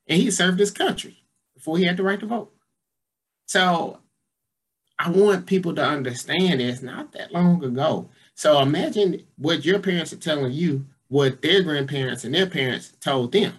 and 0.06 0.20
he 0.20 0.30
served 0.30 0.58
his 0.58 0.70
country 0.70 1.18
before 1.54 1.78
he 1.78 1.84
had 1.84 1.96
the 1.96 2.02
right 2.02 2.20
to 2.20 2.26
vote. 2.26 2.52
So, 3.46 3.98
I 4.98 5.10
want 5.10 5.46
people 5.46 5.74
to 5.74 5.84
understand 5.84 6.60
it's 6.60 6.82
not 6.82 7.12
that 7.12 7.32
long 7.32 7.62
ago. 7.64 8.10
So 8.34 8.60
imagine 8.60 9.26
what 9.36 9.64
your 9.64 9.78
parents 9.78 10.12
are 10.12 10.16
telling 10.18 10.52
you, 10.52 10.86
what 11.14 11.40
their 11.42 11.62
grandparents 11.62 12.24
and 12.24 12.34
their 12.34 12.44
parents 12.44 12.90
told 12.98 13.30
them. 13.30 13.52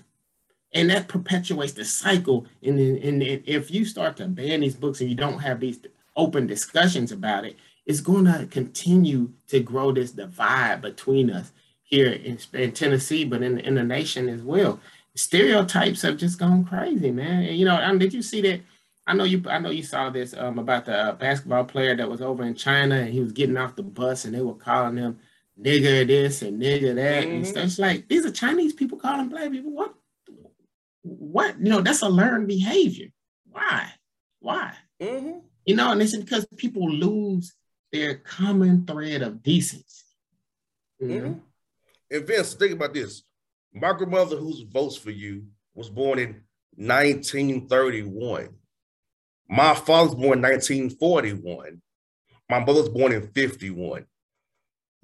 And 0.73 0.89
that 0.89 1.07
perpetuates 1.07 1.71
the 1.71 1.85
cycle. 1.85 2.45
And, 2.61 2.77
and 2.77 3.23
if 3.23 3.71
you 3.71 3.85
start 3.85 4.17
to 4.17 4.27
ban 4.27 4.59
these 4.59 4.75
books 4.75 4.99
and 4.99 5.09
you 5.09 5.15
don't 5.15 5.39
have 5.39 5.61
these 5.61 5.79
open 6.17 6.47
discussions 6.47 7.13
about 7.13 7.45
it, 7.45 7.55
it's 7.85 8.01
going 8.01 8.25
to 8.25 8.45
continue 8.51 9.31
to 9.47 9.61
grow 9.61 9.93
this 9.93 10.11
divide 10.11 10.81
between 10.81 11.31
us 11.31 11.53
here 11.83 12.11
in, 12.11 12.37
in 12.51 12.73
Tennessee, 12.73 13.23
but 13.23 13.41
in, 13.41 13.59
in 13.59 13.75
the 13.75 13.83
nation 13.85 14.27
as 14.27 14.41
well. 14.41 14.81
Stereotypes 15.15 16.01
have 16.01 16.17
just 16.17 16.37
gone 16.37 16.65
crazy, 16.65 17.09
man. 17.09 17.43
And, 17.43 17.57
you 17.57 17.63
know, 17.63 17.77
I 17.77 17.87
mean, 17.87 17.99
did 17.99 18.13
you 18.13 18.21
see 18.21 18.41
that? 18.41 18.59
I 19.07 19.13
know 19.13 19.23
you. 19.23 19.41
I 19.49 19.59
know 19.59 19.69
you 19.69 19.83
saw 19.83 20.09
this 20.09 20.33
um, 20.33 20.59
about 20.59 20.83
the 20.83 20.97
uh, 20.97 21.11
basketball 21.13 21.63
player 21.63 21.95
that 21.95 22.09
was 22.09 22.21
over 22.21 22.43
in 22.43 22.55
China, 22.55 22.95
and 22.95 23.13
he 23.13 23.21
was 23.21 23.31
getting 23.31 23.55
off 23.55 23.77
the 23.77 23.83
bus, 23.83 24.25
and 24.25 24.33
they 24.33 24.41
were 24.41 24.55
calling 24.55 24.97
him 24.97 25.19
nigger 25.59 26.05
this 26.07 26.41
and 26.41 26.61
nigger 26.61 26.95
that, 26.95 27.23
mm-hmm. 27.23 27.35
and 27.35 27.47
stuff. 27.47 27.63
It's 27.65 27.79
like 27.79 28.07
these 28.07 28.25
are 28.25 28.31
Chinese 28.31 28.73
people 28.73 28.97
calling 28.97 29.29
black 29.29 29.51
people. 29.51 29.71
What? 29.71 29.93
What? 31.03 31.59
You 31.59 31.69
know, 31.69 31.81
that's 31.81 32.01
a 32.01 32.09
learned 32.09 32.47
behavior. 32.47 33.07
Why? 33.49 33.89
Why? 34.39 34.73
Mm-hmm. 35.01 35.39
You 35.65 35.75
know, 35.75 35.91
and 35.91 36.01
it's 36.01 36.15
because 36.15 36.45
people 36.57 36.89
lose 36.89 37.53
their 37.91 38.15
common 38.15 38.85
thread 38.85 39.21
of 39.21 39.41
decency. 39.41 40.03
Mm-hmm. 41.01 41.39
And 42.11 42.27
Vince, 42.27 42.53
think 42.53 42.73
about 42.73 42.93
this. 42.93 43.23
My 43.73 43.93
grandmother, 43.93 44.37
who 44.37 44.65
votes 44.67 44.95
for 44.95 45.11
you, 45.11 45.45
was 45.73 45.89
born 45.89 46.19
in 46.19 46.41
1931. 46.75 48.49
My 49.49 49.75
father 49.75 50.09
was 50.09 50.15
born 50.15 50.39
in 50.39 50.41
1941. 50.43 51.81
My 52.49 52.59
mother 52.59 52.81
was 52.81 52.89
born 52.89 53.11
in 53.11 53.27
51. 53.29 54.05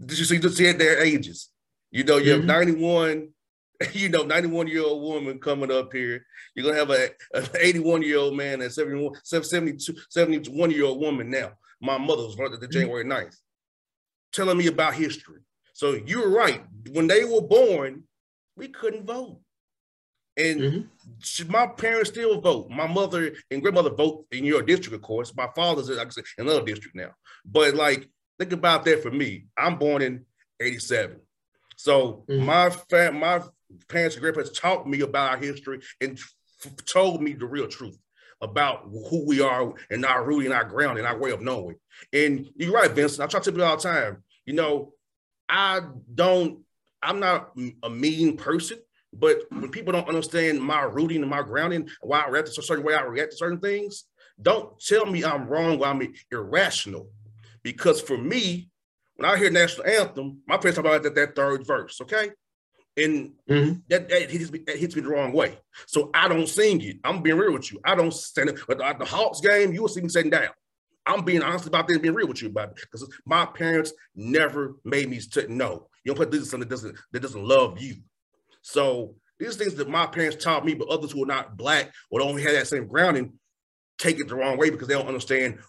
Did 0.03 0.17
you 0.17 0.25
see 0.25 0.39
just 0.39 0.57
see 0.57 0.71
their 0.71 1.01
ages? 1.01 1.49
You 1.91 2.03
know, 2.03 2.17
you 2.17 2.31
mm-hmm. 2.33 2.47
have 2.47 2.67
91, 2.67 3.29
you 3.93 4.09
know, 4.09 4.23
91 4.23 4.67
year 4.67 4.83
old 4.83 5.03
woman 5.03 5.39
coming 5.39 5.71
up 5.71 5.93
here. 5.93 6.25
You're 6.55 6.65
gonna 6.65 6.77
have 6.77 6.89
a, 6.89 7.09
an 7.33 7.47
81 7.59 8.01
year 8.01 8.17
old 8.17 8.35
man 8.35 8.61
and 8.61 8.71
71, 8.71 9.13
72, 9.23 9.95
71 10.09 10.71
year 10.71 10.85
old 10.85 10.99
woman 10.99 11.29
now. 11.29 11.51
My 11.81 11.97
mother 11.97 12.23
was 12.23 12.35
born 12.35 12.51
the 12.51 12.57
mm-hmm. 12.57 12.71
January 12.71 13.03
9th, 13.03 13.35
telling 14.31 14.57
me 14.57 14.67
about 14.67 14.93
history. 14.93 15.41
So 15.73 15.99
you're 16.05 16.29
right. 16.29 16.63
When 16.91 17.07
they 17.07 17.23
were 17.23 17.41
born, 17.41 18.03
we 18.55 18.67
couldn't 18.67 19.05
vote. 19.05 19.39
And 20.37 20.61
mm-hmm. 20.61 21.51
my 21.51 21.67
parents 21.67 22.09
still 22.11 22.39
vote. 22.39 22.69
My 22.69 22.87
mother 22.87 23.33
and 23.49 23.61
grandmother 23.61 23.89
vote 23.89 24.25
in 24.31 24.45
your 24.45 24.61
district, 24.61 24.95
of 24.95 25.01
course. 25.01 25.35
My 25.35 25.49
father's, 25.55 25.89
like 25.89 26.07
I 26.07 26.09
said, 26.09 26.23
in 26.37 26.47
another 26.47 26.65
district 26.65 26.95
now. 26.95 27.11
But 27.45 27.75
like, 27.75 28.07
think 28.41 28.53
about 28.53 28.85
that 28.85 29.03
for 29.03 29.11
me. 29.11 29.45
I'm 29.55 29.77
born 29.77 30.01
in 30.01 30.25
87. 30.59 31.17
So 31.75 32.25
mm-hmm. 32.27 32.43
my 32.43 32.71
fam- 32.71 33.19
my 33.19 33.41
parents 33.87 34.15
and 34.15 34.21
grandparents 34.21 34.59
taught 34.59 34.87
me 34.87 35.01
about 35.01 35.31
our 35.31 35.37
history 35.37 35.79
and 36.01 36.17
f- 36.17 36.75
told 36.85 37.21
me 37.21 37.33
the 37.33 37.45
real 37.45 37.67
truth 37.67 37.99
about 38.41 38.89
who 39.09 39.27
we 39.27 39.41
are 39.41 39.71
and 39.91 40.03
our 40.05 40.25
rooting, 40.25 40.51
our 40.51 40.63
ground, 40.63 40.97
and 40.97 41.07
our 41.07 41.19
way 41.19 41.29
of 41.29 41.41
knowing. 41.41 41.75
And 42.11 42.49
you're 42.55 42.73
right, 42.73 42.89
Vincent. 42.89 43.21
I 43.21 43.27
try 43.27 43.39
to 43.39 43.43
tell 43.43 43.53
people 43.53 43.67
all 43.67 43.77
the 43.77 43.83
time. 43.83 44.23
You 44.45 44.53
know, 44.53 44.93
I 45.47 45.81
don't. 46.13 46.61
I'm 47.03 47.19
not 47.19 47.51
a 47.83 47.89
mean 47.89 48.37
person, 48.37 48.79
but 49.13 49.37
when 49.51 49.69
people 49.69 49.93
don't 49.93 50.07
understand 50.07 50.61
my 50.61 50.81
rooting 50.81 51.21
and 51.21 51.29
my 51.29 51.43
grounding, 51.43 51.89
why 52.01 52.21
I 52.21 52.29
react 52.29 52.49
a 52.49 52.61
certain 52.63 52.85
way, 52.85 52.95
I 52.95 53.01
react 53.01 53.31
to 53.31 53.37
certain 53.37 53.59
things. 53.59 54.05
Don't 54.41 54.79
tell 54.79 55.05
me 55.05 55.23
I'm 55.23 55.47
wrong 55.47 55.79
or 55.79 55.85
I'm 55.85 56.13
irrational, 56.31 57.09
because 57.63 58.01
for 58.01 58.17
me, 58.17 58.69
when 59.15 59.29
I 59.29 59.37
hear 59.37 59.51
national 59.51 59.87
anthem, 59.87 60.41
my 60.47 60.57
parents 60.57 60.77
talk 60.77 60.85
about 60.85 61.03
that, 61.03 61.15
that 61.15 61.35
third 61.35 61.65
verse. 61.65 61.99
Okay, 62.01 62.31
and 62.97 63.31
mm-hmm. 63.49 63.79
that, 63.89 64.09
that, 64.09 64.29
hits 64.29 64.51
me, 64.51 64.59
that 64.67 64.77
hits 64.77 64.95
me 64.95 65.01
the 65.01 65.09
wrong 65.09 65.31
way. 65.31 65.57
So 65.87 66.09
I 66.13 66.27
don't 66.27 66.47
sing 66.47 66.81
it. 66.81 66.97
I'm 67.03 67.21
being 67.21 67.37
real 67.37 67.53
with 67.53 67.71
you. 67.71 67.79
I 67.85 67.95
don't 67.95 68.13
stand 68.13 68.49
it. 68.49 68.59
But 68.67 68.79
the, 68.79 68.95
the 68.99 69.05
Hawks 69.05 69.39
game, 69.39 69.73
you 69.73 69.81
will 69.81 69.89
see 69.89 70.01
me 70.01 70.09
sitting 70.09 70.31
down. 70.31 70.49
I'm 71.05 71.23
being 71.23 71.41
honest 71.41 71.67
about 71.67 71.87
this, 71.87 71.97
being 71.97 72.13
real 72.13 72.27
with 72.27 72.41
you 72.41 72.49
about 72.49 72.69
it. 72.69 72.75
Because 72.75 73.07
my 73.25 73.45
parents 73.45 73.93
never 74.15 74.75
made 74.83 75.09
me 75.09 75.19
to 75.31 75.51
know. 75.51 75.87
You 76.03 76.13
don't 76.13 76.17
put 76.17 76.31
this 76.31 76.49
something 76.49 76.67
that 76.67 76.73
doesn't 76.73 76.97
that 77.11 77.21
doesn't 77.21 77.43
love 77.43 77.81
you. 77.81 77.95
So 78.61 79.15
these 79.39 79.55
things 79.55 79.75
that 79.75 79.89
my 79.89 80.05
parents 80.05 80.43
taught 80.43 80.65
me, 80.65 80.73
but 80.73 80.89
others 80.89 81.11
who 81.11 81.23
are 81.23 81.27
not 81.27 81.57
black 81.57 81.91
or 82.11 82.19
don't 82.19 82.39
have 82.39 82.53
that 82.53 82.67
same 82.67 82.87
grounding, 82.87 83.33
take 83.97 84.19
it 84.19 84.27
the 84.27 84.35
wrong 84.35 84.57
way 84.57 84.69
because 84.69 84.87
they 84.87 84.93
don't 84.93 85.07
understand 85.07 85.59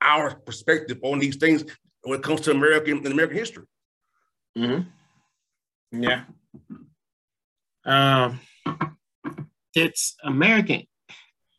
our 0.00 0.34
perspective 0.34 0.98
on 1.02 1.18
these 1.18 1.36
things 1.36 1.64
when 2.02 2.18
it 2.18 2.22
comes 2.22 2.42
to 2.42 2.50
American 2.50 2.98
and 2.98 3.06
American 3.06 3.36
history. 3.36 3.64
Mm-hmm. 4.56 6.02
Yeah. 6.02 6.24
Um, 7.84 8.40
it's 9.74 10.16
American. 10.24 10.82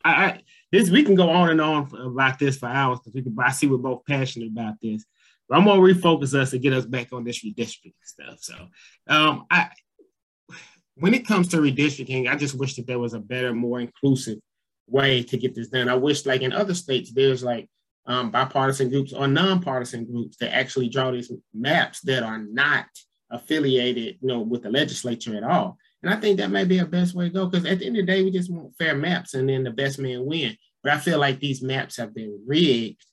I, 0.04 0.10
I, 0.10 0.40
this 0.70 0.90
we 0.90 1.02
can 1.02 1.14
go 1.14 1.30
on 1.30 1.50
and 1.50 1.60
on 1.60 1.90
about 1.94 2.38
this 2.38 2.58
for 2.58 2.66
hours 2.66 2.98
because 2.98 3.14
we 3.14 3.22
can. 3.22 3.36
I 3.38 3.52
see 3.52 3.66
we're 3.66 3.78
both 3.78 4.04
passionate 4.06 4.48
about 4.48 4.74
this. 4.82 5.04
But 5.48 5.58
I'm 5.58 5.64
gonna 5.64 5.80
refocus 5.80 6.34
us 6.34 6.52
and 6.52 6.62
get 6.62 6.74
us 6.74 6.84
back 6.84 7.12
on 7.12 7.24
this 7.24 7.42
redistricting 7.42 7.94
stuff. 8.02 8.38
So, 8.40 8.68
um, 9.06 9.46
I 9.50 9.70
when 10.96 11.14
it 11.14 11.26
comes 11.26 11.48
to 11.48 11.58
redistricting, 11.58 12.28
I 12.28 12.36
just 12.36 12.58
wish 12.58 12.76
that 12.76 12.86
there 12.86 12.98
was 12.98 13.14
a 13.14 13.20
better, 13.20 13.54
more 13.54 13.80
inclusive 13.80 14.38
way 14.86 15.22
to 15.22 15.38
get 15.38 15.54
this 15.54 15.68
done. 15.68 15.88
I 15.88 15.94
wish, 15.94 16.26
like 16.26 16.42
in 16.42 16.52
other 16.52 16.74
states, 16.74 17.12
there's 17.12 17.42
like 17.42 17.68
um, 18.08 18.30
bipartisan 18.30 18.88
groups 18.88 19.12
or 19.12 19.28
nonpartisan 19.28 20.04
groups 20.04 20.38
that 20.38 20.54
actually 20.54 20.88
draw 20.88 21.10
these 21.10 21.30
maps 21.54 22.00
that 22.00 22.22
are 22.22 22.38
not 22.38 22.86
affiliated, 23.30 24.18
you 24.20 24.28
know, 24.28 24.40
with 24.40 24.62
the 24.62 24.70
legislature 24.70 25.36
at 25.36 25.44
all. 25.44 25.76
And 26.02 26.12
I 26.12 26.16
think 26.16 26.38
that 26.38 26.50
may 26.50 26.64
be 26.64 26.78
a 26.78 26.86
best 26.86 27.14
way 27.14 27.24
to 27.24 27.30
go 27.30 27.46
because 27.46 27.66
at 27.66 27.80
the 27.80 27.86
end 27.86 27.96
of 27.96 28.06
the 28.06 28.12
day, 28.12 28.22
we 28.22 28.30
just 28.30 28.50
want 28.50 28.74
fair 28.76 28.96
maps 28.96 29.34
and 29.34 29.48
then 29.48 29.62
the 29.62 29.70
best 29.70 29.98
man 29.98 30.24
win. 30.24 30.56
But 30.82 30.92
I 30.92 30.98
feel 30.98 31.18
like 31.18 31.38
these 31.38 31.60
maps 31.60 31.96
have 31.98 32.14
been 32.14 32.42
rigged. 32.46 33.04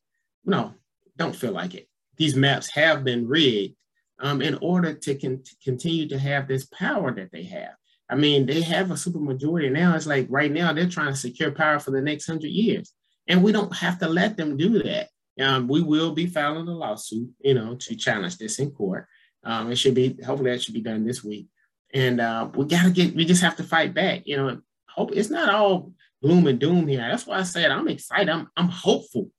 No, 0.45 0.73
don't 1.17 1.35
feel 1.35 1.51
like 1.51 1.75
it. 1.75 1.87
These 2.17 2.35
maps 2.35 2.69
have 2.69 3.03
been 3.03 3.27
rigged 3.27 3.75
um, 4.19 4.41
in 4.41 4.57
order 4.61 4.93
to 4.93 5.15
con- 5.15 5.43
continue 5.63 6.07
to 6.09 6.17
have 6.19 6.47
this 6.47 6.65
power 6.67 7.13
that 7.13 7.31
they 7.31 7.43
have. 7.43 7.73
I 8.09 8.15
mean, 8.15 8.45
they 8.45 8.61
have 8.61 8.91
a 8.91 8.93
supermajority 8.93 9.71
now. 9.71 9.95
It's 9.95 10.05
like 10.05 10.27
right 10.29 10.51
now 10.51 10.71
they're 10.71 10.87
trying 10.87 11.11
to 11.11 11.19
secure 11.19 11.51
power 11.51 11.79
for 11.79 11.91
the 11.91 12.01
next 12.01 12.27
hundred 12.27 12.51
years, 12.51 12.93
and 13.27 13.43
we 13.43 13.51
don't 13.51 13.75
have 13.75 13.99
to 13.99 14.07
let 14.07 14.37
them 14.37 14.57
do 14.57 14.81
that. 14.83 15.09
Um, 15.39 15.67
we 15.67 15.81
will 15.81 16.11
be 16.11 16.27
filing 16.27 16.67
a 16.67 16.71
lawsuit, 16.71 17.29
you 17.39 17.53
know, 17.53 17.75
to 17.75 17.95
challenge 17.95 18.37
this 18.37 18.59
in 18.59 18.71
court. 18.71 19.07
Um, 19.43 19.71
it 19.71 19.77
should 19.77 19.93
be 19.93 20.17
hopefully 20.25 20.51
that 20.51 20.61
should 20.61 20.73
be 20.73 20.81
done 20.81 21.05
this 21.05 21.23
week. 21.23 21.47
And 21.93 22.19
uh, 22.19 22.49
we 22.55 22.65
gotta 22.65 22.89
get 22.89 23.15
we 23.15 23.25
just 23.25 23.43
have 23.43 23.55
to 23.57 23.63
fight 23.63 23.93
back. 23.93 24.23
You 24.25 24.37
know, 24.37 24.61
hope 24.89 25.11
it's 25.13 25.29
not 25.29 25.53
all 25.53 25.91
gloom 26.21 26.47
and 26.47 26.59
doom 26.59 26.87
here. 26.87 26.99
That's 26.99 27.27
why 27.27 27.37
I 27.39 27.43
said 27.43 27.71
I'm 27.71 27.87
excited. 27.87 28.29
I'm 28.29 28.49
I'm 28.55 28.69
hopeful 28.69 29.29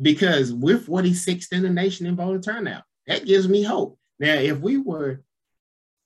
because 0.00 0.52
we're 0.52 0.78
46th 0.78 1.52
in 1.52 1.62
the 1.62 1.70
nation 1.70 2.06
in 2.06 2.16
voter 2.16 2.40
turnout. 2.40 2.84
That 3.06 3.24
gives 3.24 3.48
me 3.48 3.62
hope. 3.62 3.98
Now, 4.20 4.34
if 4.34 4.58
we 4.58 4.76
were 4.76 5.22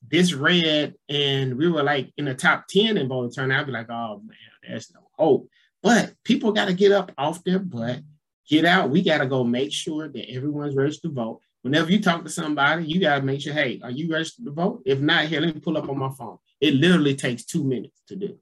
this 0.08 0.34
red 0.34 0.94
and 1.08 1.56
we 1.56 1.68
were 1.68 1.82
like 1.82 2.12
in 2.16 2.24
the 2.24 2.34
top 2.34 2.66
10 2.68 2.96
in 2.96 3.08
voter 3.08 3.32
turnout, 3.32 3.60
I'd 3.60 3.66
be 3.66 3.72
like, 3.72 3.90
oh 3.90 4.22
man, 4.24 4.36
there's 4.66 4.92
no 4.94 5.08
hope. 5.16 5.48
But 5.82 6.14
people 6.24 6.52
got 6.52 6.66
to 6.66 6.74
get 6.74 6.92
up 6.92 7.12
off 7.18 7.42
their 7.44 7.58
butt, 7.58 8.00
get 8.48 8.64
out. 8.64 8.90
We 8.90 9.02
got 9.02 9.18
to 9.18 9.26
go 9.26 9.44
make 9.44 9.72
sure 9.72 10.08
that 10.08 10.30
everyone's 10.30 10.76
registered 10.76 11.10
to 11.10 11.14
vote. 11.14 11.40
Whenever 11.62 11.90
you 11.90 12.00
talk 12.00 12.24
to 12.24 12.30
somebody, 12.30 12.84
you 12.86 13.00
got 13.00 13.16
to 13.16 13.22
make 13.22 13.40
sure, 13.40 13.52
hey, 13.52 13.80
are 13.82 13.90
you 13.90 14.12
registered 14.12 14.44
to 14.46 14.52
vote? 14.52 14.82
If 14.84 15.00
not, 15.00 15.26
here, 15.26 15.40
let 15.40 15.54
me 15.54 15.60
pull 15.60 15.78
up 15.78 15.88
on 15.88 15.98
my 15.98 16.10
phone. 16.10 16.38
It 16.60 16.74
literally 16.74 17.14
takes 17.14 17.44
two 17.44 17.64
minutes 17.64 18.00
to 18.08 18.16
do. 18.16 18.38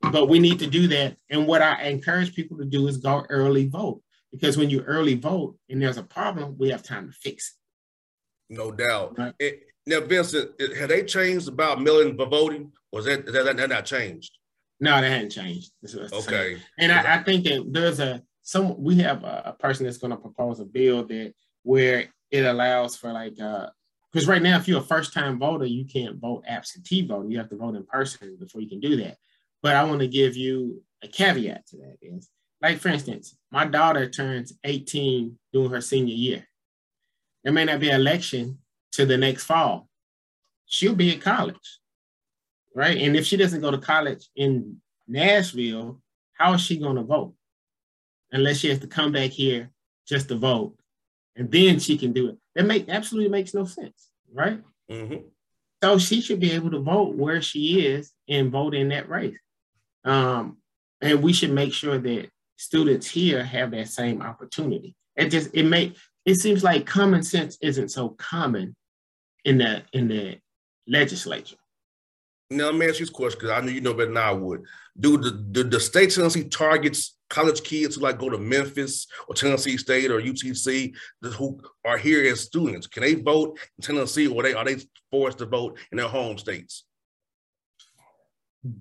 But 0.00 0.28
we 0.28 0.38
need 0.38 0.58
to 0.58 0.66
do 0.66 0.88
that. 0.88 1.16
And 1.30 1.46
what 1.46 1.62
I 1.62 1.84
encourage 1.84 2.34
people 2.34 2.58
to 2.58 2.64
do 2.64 2.88
is 2.88 2.96
go 2.96 3.24
early 3.28 3.68
vote. 3.68 4.02
Because 4.32 4.56
when 4.56 4.70
you 4.70 4.80
early 4.82 5.14
vote 5.14 5.56
and 5.68 5.80
there's 5.80 5.98
a 5.98 6.02
problem, 6.02 6.56
we 6.58 6.70
have 6.70 6.82
time 6.82 7.06
to 7.06 7.12
fix 7.12 7.54
it. 8.50 8.54
No 8.54 8.72
doubt. 8.72 9.18
Right. 9.18 9.34
It, 9.38 9.64
now, 9.86 10.00
Vincent, 10.00 10.50
have 10.78 10.88
they 10.88 11.04
changed 11.04 11.48
about 11.48 11.82
mail-in 11.82 12.16
voting? 12.16 12.72
Was 12.92 13.04
that, 13.04 13.26
that, 13.26 13.56
that 13.56 13.68
not 13.68 13.84
changed? 13.84 14.38
No, 14.82 15.00
that 15.00 15.08
hadn't 15.08 15.30
changed. 15.30 15.70
Okay. 16.12 16.58
And 16.76 16.90
I, 16.90 17.14
I, 17.14 17.22
think 17.22 17.44
that 17.44 17.64
there's 17.70 18.00
a 18.00 18.20
some 18.42 18.82
we 18.82 18.96
have 18.96 19.22
a, 19.22 19.42
a 19.46 19.52
person 19.52 19.86
that's 19.86 19.98
going 19.98 20.10
to 20.10 20.16
propose 20.16 20.58
a 20.58 20.64
bill 20.64 21.04
that 21.06 21.34
where 21.62 22.06
it 22.32 22.44
allows 22.44 22.96
for 22.96 23.12
like 23.12 23.40
uh 23.40 23.68
because 24.10 24.26
right 24.26 24.42
now 24.42 24.56
if 24.56 24.66
you're 24.66 24.80
a 24.80 24.84
first 24.84 25.12
time 25.12 25.38
voter 25.38 25.66
you 25.66 25.84
can't 25.84 26.16
vote 26.16 26.42
absentee 26.48 27.06
voting. 27.06 27.30
You 27.30 27.38
have 27.38 27.48
to 27.50 27.56
vote 27.56 27.76
in 27.76 27.86
person 27.86 28.36
before 28.40 28.60
you 28.60 28.68
can 28.68 28.80
do 28.80 28.96
that. 28.96 29.18
But 29.62 29.76
i 29.76 29.84
want 29.84 30.00
to 30.00 30.08
give 30.08 30.36
you 30.36 30.82
a 31.00 31.06
caveat 31.06 31.64
to 31.68 31.76
that 31.76 31.98
is 32.02 32.28
like 32.60 32.78
for 32.78 32.88
instance 32.88 33.36
my 33.52 33.64
daughter 33.64 34.10
turns 34.10 34.52
18 34.64 35.38
during 35.52 35.70
her 35.70 35.80
senior 35.80 36.14
year. 36.14 36.48
There 37.44 37.52
may 37.52 37.66
not 37.66 37.78
be 37.78 37.90
an 37.90 38.00
election 38.00 38.58
to 38.92 39.06
the 39.06 39.16
next 39.16 39.44
fall. 39.44 39.88
She'll 40.66 40.96
be 40.96 41.12
at 41.14 41.20
college 41.20 41.78
right 42.74 42.98
and 42.98 43.16
if 43.16 43.24
she 43.26 43.36
doesn't 43.36 43.60
go 43.60 43.70
to 43.70 43.78
college 43.78 44.28
in 44.36 44.76
nashville 45.06 46.00
how 46.34 46.52
is 46.54 46.60
she 46.60 46.78
going 46.78 46.96
to 46.96 47.02
vote 47.02 47.34
unless 48.32 48.58
she 48.58 48.68
has 48.68 48.78
to 48.78 48.86
come 48.86 49.12
back 49.12 49.30
here 49.30 49.70
just 50.06 50.28
to 50.28 50.34
vote 50.34 50.74
and 51.36 51.50
then 51.50 51.78
she 51.78 51.96
can 51.96 52.12
do 52.12 52.28
it. 52.28 52.38
That 52.54 52.66
make 52.66 52.88
absolutely 52.88 53.30
makes 53.30 53.54
no 53.54 53.64
sense, 53.64 54.10
right? 54.32 54.60
Mm-hmm. 54.90 55.26
So 55.82 55.98
she 55.98 56.20
should 56.20 56.40
be 56.40 56.52
able 56.52 56.70
to 56.70 56.80
vote 56.80 57.14
where 57.14 57.42
she 57.42 57.86
is 57.86 58.12
and 58.28 58.50
vote 58.50 58.74
in 58.74 58.88
that 58.90 59.08
race. 59.08 59.38
Um, 60.04 60.58
and 61.00 61.22
we 61.22 61.32
should 61.32 61.50
make 61.50 61.72
sure 61.72 61.98
that 61.98 62.28
students 62.56 63.08
here 63.08 63.42
have 63.42 63.72
that 63.72 63.88
same 63.88 64.22
opportunity. 64.22 64.94
It 65.16 65.30
just 65.30 65.50
it 65.54 65.64
make 65.64 65.96
it 66.24 66.36
seems 66.36 66.62
like 66.62 66.86
common 66.86 67.22
sense 67.22 67.58
isn't 67.60 67.88
so 67.88 68.10
common 68.10 68.76
in 69.44 69.58
the 69.58 69.82
in 69.92 70.08
the 70.08 70.38
legislature. 70.86 71.56
Now 72.52 72.66
let 72.66 72.74
me 72.74 72.86
ask 72.86 73.00
you 73.00 73.06
this 73.06 73.14
question 73.14 73.38
because 73.40 73.50
I 73.50 73.60
know 73.60 73.72
you 73.72 73.80
know 73.80 73.94
better 73.94 74.06
than 74.06 74.16
I 74.16 74.32
would. 74.32 74.62
Do 74.98 75.16
the, 75.16 75.30
the 75.50 75.64
the 75.64 75.80
state 75.80 76.10
Tennessee 76.10 76.44
targets 76.44 77.16
college 77.32 77.62
kids 77.62 77.96
who 77.96 78.02
like 78.02 78.18
go 78.18 78.28
to 78.28 78.36
Memphis 78.36 79.06
or 79.26 79.34
Tennessee 79.34 79.78
State 79.78 80.10
or 80.10 80.20
UTC 80.20 80.94
who 81.22 81.58
are 81.84 81.96
here 81.96 82.30
as 82.30 82.40
students? 82.40 82.86
Can 82.86 83.02
they 83.02 83.14
vote 83.14 83.58
in 83.78 83.82
Tennessee 83.82 84.26
or 84.26 84.42
they 84.42 84.52
are 84.52 84.64
they 84.64 84.76
forced 85.10 85.38
to 85.38 85.46
vote 85.46 85.78
in 85.90 85.96
their 85.96 86.08
home 86.08 86.36
states? 86.36 86.84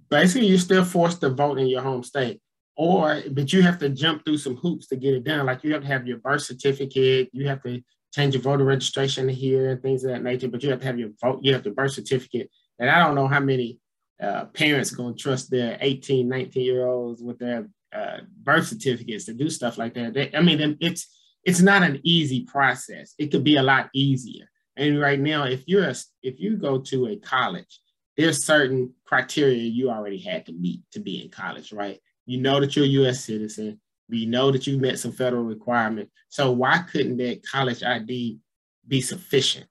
Basically, 0.09 0.47
you're 0.47 0.59
still 0.59 0.85
forced 0.85 1.21
to 1.21 1.29
vote 1.29 1.57
in 1.57 1.67
your 1.67 1.81
home 1.81 2.03
state. 2.03 2.39
Or, 2.75 3.21
but 3.31 3.51
you 3.51 3.61
have 3.61 3.79
to 3.79 3.89
jump 3.89 4.25
through 4.25 4.37
some 4.37 4.55
hoops 4.55 4.87
to 4.87 4.95
get 4.95 5.13
it 5.13 5.23
done. 5.23 5.45
Like 5.45 5.63
you 5.63 5.73
have 5.73 5.81
to 5.81 5.87
have 5.87 6.07
your 6.07 6.17
birth 6.17 6.43
certificate, 6.43 7.29
you 7.31 7.47
have 7.47 7.63
to 7.63 7.81
change 8.13 8.33
your 8.33 8.43
voter 8.43 8.63
registration 8.63 9.29
here 9.29 9.71
and 9.71 9.81
things 9.81 10.03
of 10.03 10.11
that 10.11 10.23
nature, 10.23 10.47
but 10.49 10.61
you 10.61 10.69
have 10.69 10.79
to 10.79 10.85
have 10.85 10.99
your 10.99 11.09
vote, 11.21 11.39
you 11.41 11.53
have 11.53 11.63
the 11.63 11.71
birth 11.71 11.93
certificate. 11.93 12.49
And 12.81 12.89
I 12.89 12.99
don't 12.99 13.15
know 13.15 13.27
how 13.27 13.39
many 13.39 13.79
uh, 14.21 14.45
parents 14.45 14.91
going 14.91 15.15
to 15.15 15.21
trust 15.21 15.51
their 15.51 15.77
18, 15.79 16.27
19 16.27 16.63
year 16.65 16.87
olds 16.87 17.21
with 17.21 17.37
their 17.37 17.69
uh, 17.93 18.17
birth 18.41 18.67
certificates 18.67 19.25
to 19.25 19.33
do 19.33 19.49
stuff 19.49 19.77
like 19.77 19.93
that. 19.93 20.13
They, 20.13 20.31
I 20.33 20.41
mean, 20.41 20.77
it's 20.81 21.07
it's 21.43 21.61
not 21.61 21.83
an 21.83 22.01
easy 22.03 22.43
process. 22.43 23.13
It 23.17 23.31
could 23.31 23.43
be 23.43 23.55
a 23.55 23.63
lot 23.63 23.89
easier. 23.93 24.45
And 24.75 24.99
right 24.99 25.19
now, 25.19 25.43
if 25.43 25.63
you're 25.67 25.87
a, 25.87 25.95
if 26.23 26.39
you 26.39 26.57
go 26.57 26.79
to 26.79 27.07
a 27.07 27.15
college, 27.17 27.79
there's 28.17 28.45
certain 28.45 28.93
criteria 29.05 29.57
you 29.57 29.89
already 29.89 30.19
had 30.19 30.45
to 30.47 30.53
meet 30.53 30.81
to 30.91 30.99
be 30.99 31.23
in 31.23 31.29
college, 31.29 31.71
right? 31.71 31.99
You 32.25 32.41
know 32.41 32.59
that 32.59 32.75
you're 32.75 32.85
a 32.85 32.89
U.S. 32.89 33.23
citizen. 33.23 33.79
We 34.09 34.25
know 34.25 34.51
that 34.51 34.67
you 34.67 34.79
met 34.79 34.99
some 34.99 35.11
federal 35.11 35.43
requirement. 35.43 36.09
So 36.29 36.51
why 36.51 36.79
couldn't 36.79 37.17
that 37.17 37.45
college 37.45 37.83
ID 37.83 38.39
be 38.87 39.01
sufficient 39.01 39.67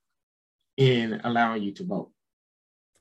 in 0.77 1.21
allowing 1.25 1.63
you 1.63 1.73
to 1.73 1.85
vote? 1.85 2.11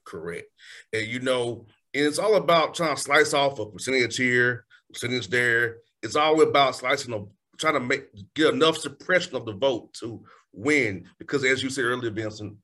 Correct. 0.09 0.47
And 0.91 1.07
you 1.07 1.19
know, 1.19 1.67
and 1.93 2.05
it's 2.05 2.19
all 2.19 2.35
about 2.35 2.73
trying 2.73 2.95
to 2.95 3.01
slice 3.01 3.33
off 3.33 3.59
a 3.59 3.65
percentage 3.65 4.17
here, 4.17 4.65
percentage 4.91 5.27
there. 5.27 5.77
It's 6.01 6.15
all 6.15 6.41
about 6.41 6.75
slicing 6.75 7.13
of 7.13 7.29
trying 7.59 7.75
to 7.75 7.79
make 7.79 8.05
get 8.33 8.53
enough 8.53 8.77
suppression 8.77 9.35
of 9.35 9.45
the 9.45 9.53
vote 9.53 9.93
to 9.95 10.23
win. 10.53 11.05
Because 11.19 11.43
as 11.45 11.61
you 11.61 11.69
said 11.69 11.85
earlier, 11.85 12.09
Vincent, 12.09 12.55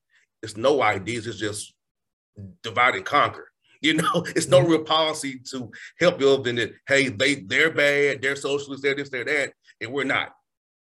it's 0.42 0.56
no 0.56 0.82
ideas, 0.82 1.26
it's 1.26 1.38
just 1.38 1.72
divide 2.62 2.96
and 2.96 3.04
conquer. 3.04 3.48
You 3.82 3.92
know, 3.92 4.24
it's 4.34 4.48
no 4.48 4.60
mm-hmm. 4.60 4.70
real 4.70 4.84
policy 4.84 5.38
to 5.50 5.70
help 6.00 6.18
you 6.18 6.30
other 6.30 6.42
than 6.42 6.56
that, 6.56 6.72
hey, 6.88 7.08
they 7.08 7.34
they're 7.34 7.70
bad, 7.70 8.22
they're 8.22 8.34
socialists, 8.34 8.82
they're 8.82 8.94
this, 8.94 9.10
they're 9.10 9.24
that, 9.24 9.52
and 9.82 9.92
we're 9.92 10.04
not. 10.04 10.34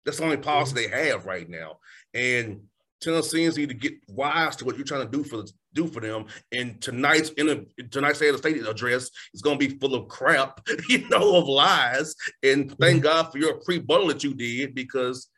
That's 0.05 0.19
the 0.19 0.25
only 0.25 0.37
policy 0.37 0.75
mm-hmm. 0.75 0.93
they 0.93 1.09
have 1.09 1.25
right 1.25 1.49
now. 1.49 1.79
And 2.13 2.61
Tennesseans 3.01 3.57
need 3.57 3.71
to 3.71 3.75
get 3.75 3.95
wise 4.09 4.57
to 4.57 4.67
what 4.67 4.77
you're 4.77 4.87
trying 4.87 5.11
to 5.11 5.17
do 5.17 5.25
for 5.25 5.39
the 5.39 5.51
do 5.75 5.87
for 5.87 6.01
them. 6.01 6.27
And 6.53 6.81
tonight's 6.81 7.31
in 7.31 7.49
a 7.49 7.85
tonight's 7.85 8.19
state 8.19 8.29
of 8.29 8.43
the 8.43 8.49
state 8.49 8.67
address 8.67 9.11
is 9.35 9.43
going 9.43 9.59
to 9.59 9.69
be 9.69 9.79
full 9.79 9.95
of 9.95 10.09
crap, 10.09 10.61
you 10.89 11.09
know, 11.09 11.37
of 11.37 11.49
lies. 11.49 12.15
And 12.43 12.77
thank 12.79 12.97
mm-hmm. 12.97 13.03
God 13.03 13.33
for 13.33 13.39
your 13.39 13.61
pre-buttal 13.61 14.09
that 14.09 14.25
you 14.25 14.35
did 14.35 14.75
because 14.75 15.29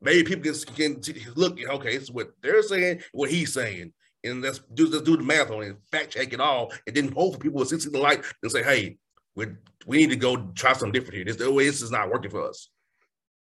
maybe 0.00 0.24
people 0.24 0.52
can, 0.74 1.00
can 1.00 1.16
look. 1.34 1.58
Okay, 1.60 1.94
it's 1.94 2.10
what 2.10 2.30
they're 2.42 2.62
saying, 2.62 3.02
what 3.12 3.30
he's 3.30 3.52
saying, 3.52 3.92
and 4.24 4.42
let's 4.42 4.60
do 4.74 4.88
let's 4.88 5.02
do 5.02 5.16
the 5.16 5.22
math 5.22 5.50
on 5.50 5.62
it, 5.62 5.76
fact 5.90 6.10
check 6.10 6.32
it 6.32 6.40
all, 6.40 6.72
and 6.86 6.96
then 6.96 7.12
hopefully 7.12 7.42
people 7.42 7.58
will 7.58 7.66
see 7.66 7.76
the 7.76 7.98
light 7.98 8.22
and 8.42 8.52
say, 8.52 8.62
hey, 8.62 8.96
we 9.34 9.46
we 9.86 9.98
need 9.98 10.10
to 10.10 10.16
go 10.16 10.36
try 10.54 10.72
something 10.72 10.92
different 10.92 11.14
here. 11.14 11.24
This 11.24 11.36
this 11.36 11.82
is 11.82 11.90
not 11.90 12.10
working 12.10 12.30
for 12.30 12.48
us. 12.48 12.68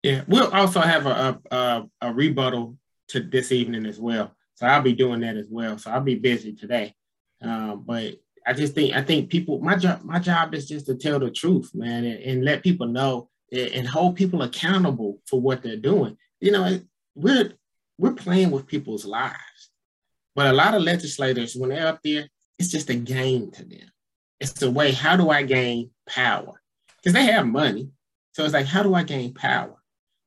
Yeah, 0.02 0.22
we'll 0.26 0.50
also 0.52 0.80
have 0.80 1.06
a 1.06 1.40
a, 1.50 1.85
a 2.00 2.12
rebuttal 2.12 2.76
to 3.08 3.20
this 3.20 3.52
evening 3.52 3.87
as 3.87 4.00
well. 4.00 4.35
So 4.62 4.68
I'll 4.68 4.81
be 4.81 4.92
doing 4.92 5.18
that 5.22 5.37
as 5.37 5.48
well. 5.51 5.77
So 5.77 5.90
I'll 5.90 6.01
be 6.01 6.14
busy 6.14 6.53
today. 6.53 6.94
Um, 7.42 7.83
but 7.85 8.14
I 8.46 8.53
just 8.53 8.77
think 8.77 8.94
I 8.94 9.03
think 9.03 9.29
people 9.29 9.59
my 9.59 9.75
job 9.75 10.05
my 10.05 10.20
job 10.20 10.55
is 10.55 10.68
just 10.68 10.87
to 10.87 10.94
tell 10.94 11.18
the 11.18 11.33
truth, 11.33 11.72
man, 11.75 12.05
and, 12.05 12.22
and 12.22 12.44
let 12.44 12.62
people 12.62 12.87
know 12.87 13.29
and 13.51 13.88
hold 13.88 14.14
people 14.14 14.42
accountable 14.42 15.18
for 15.27 15.40
what 15.40 15.64
they're 15.64 15.77
doing. 15.77 16.16
You 16.40 16.53
know, 16.53 16.81
we're 17.16 17.55
we're 17.98 18.12
playing 18.12 18.53
with 18.53 18.68
people's 18.68 19.05
lives, 19.05 19.70
but 20.37 20.46
a 20.46 20.53
lot 20.53 20.75
of 20.75 20.83
legislators 20.83 21.57
when 21.57 21.70
they're 21.70 21.88
up 21.88 21.98
there, 22.05 22.29
it's 22.57 22.70
just 22.70 22.88
a 22.88 22.94
game 22.94 23.51
to 23.51 23.64
them. 23.64 23.90
It's 24.38 24.53
the 24.53 24.70
way 24.70 24.92
how 24.92 25.16
do 25.16 25.29
I 25.31 25.42
gain 25.42 25.90
power? 26.09 26.62
Because 26.98 27.14
they 27.14 27.25
have 27.25 27.48
money, 27.48 27.90
so 28.31 28.44
it's 28.44 28.55
like 28.55 28.66
how 28.66 28.85
do 28.85 28.94
I 28.94 29.03
gain 29.03 29.35
power? 29.35 29.75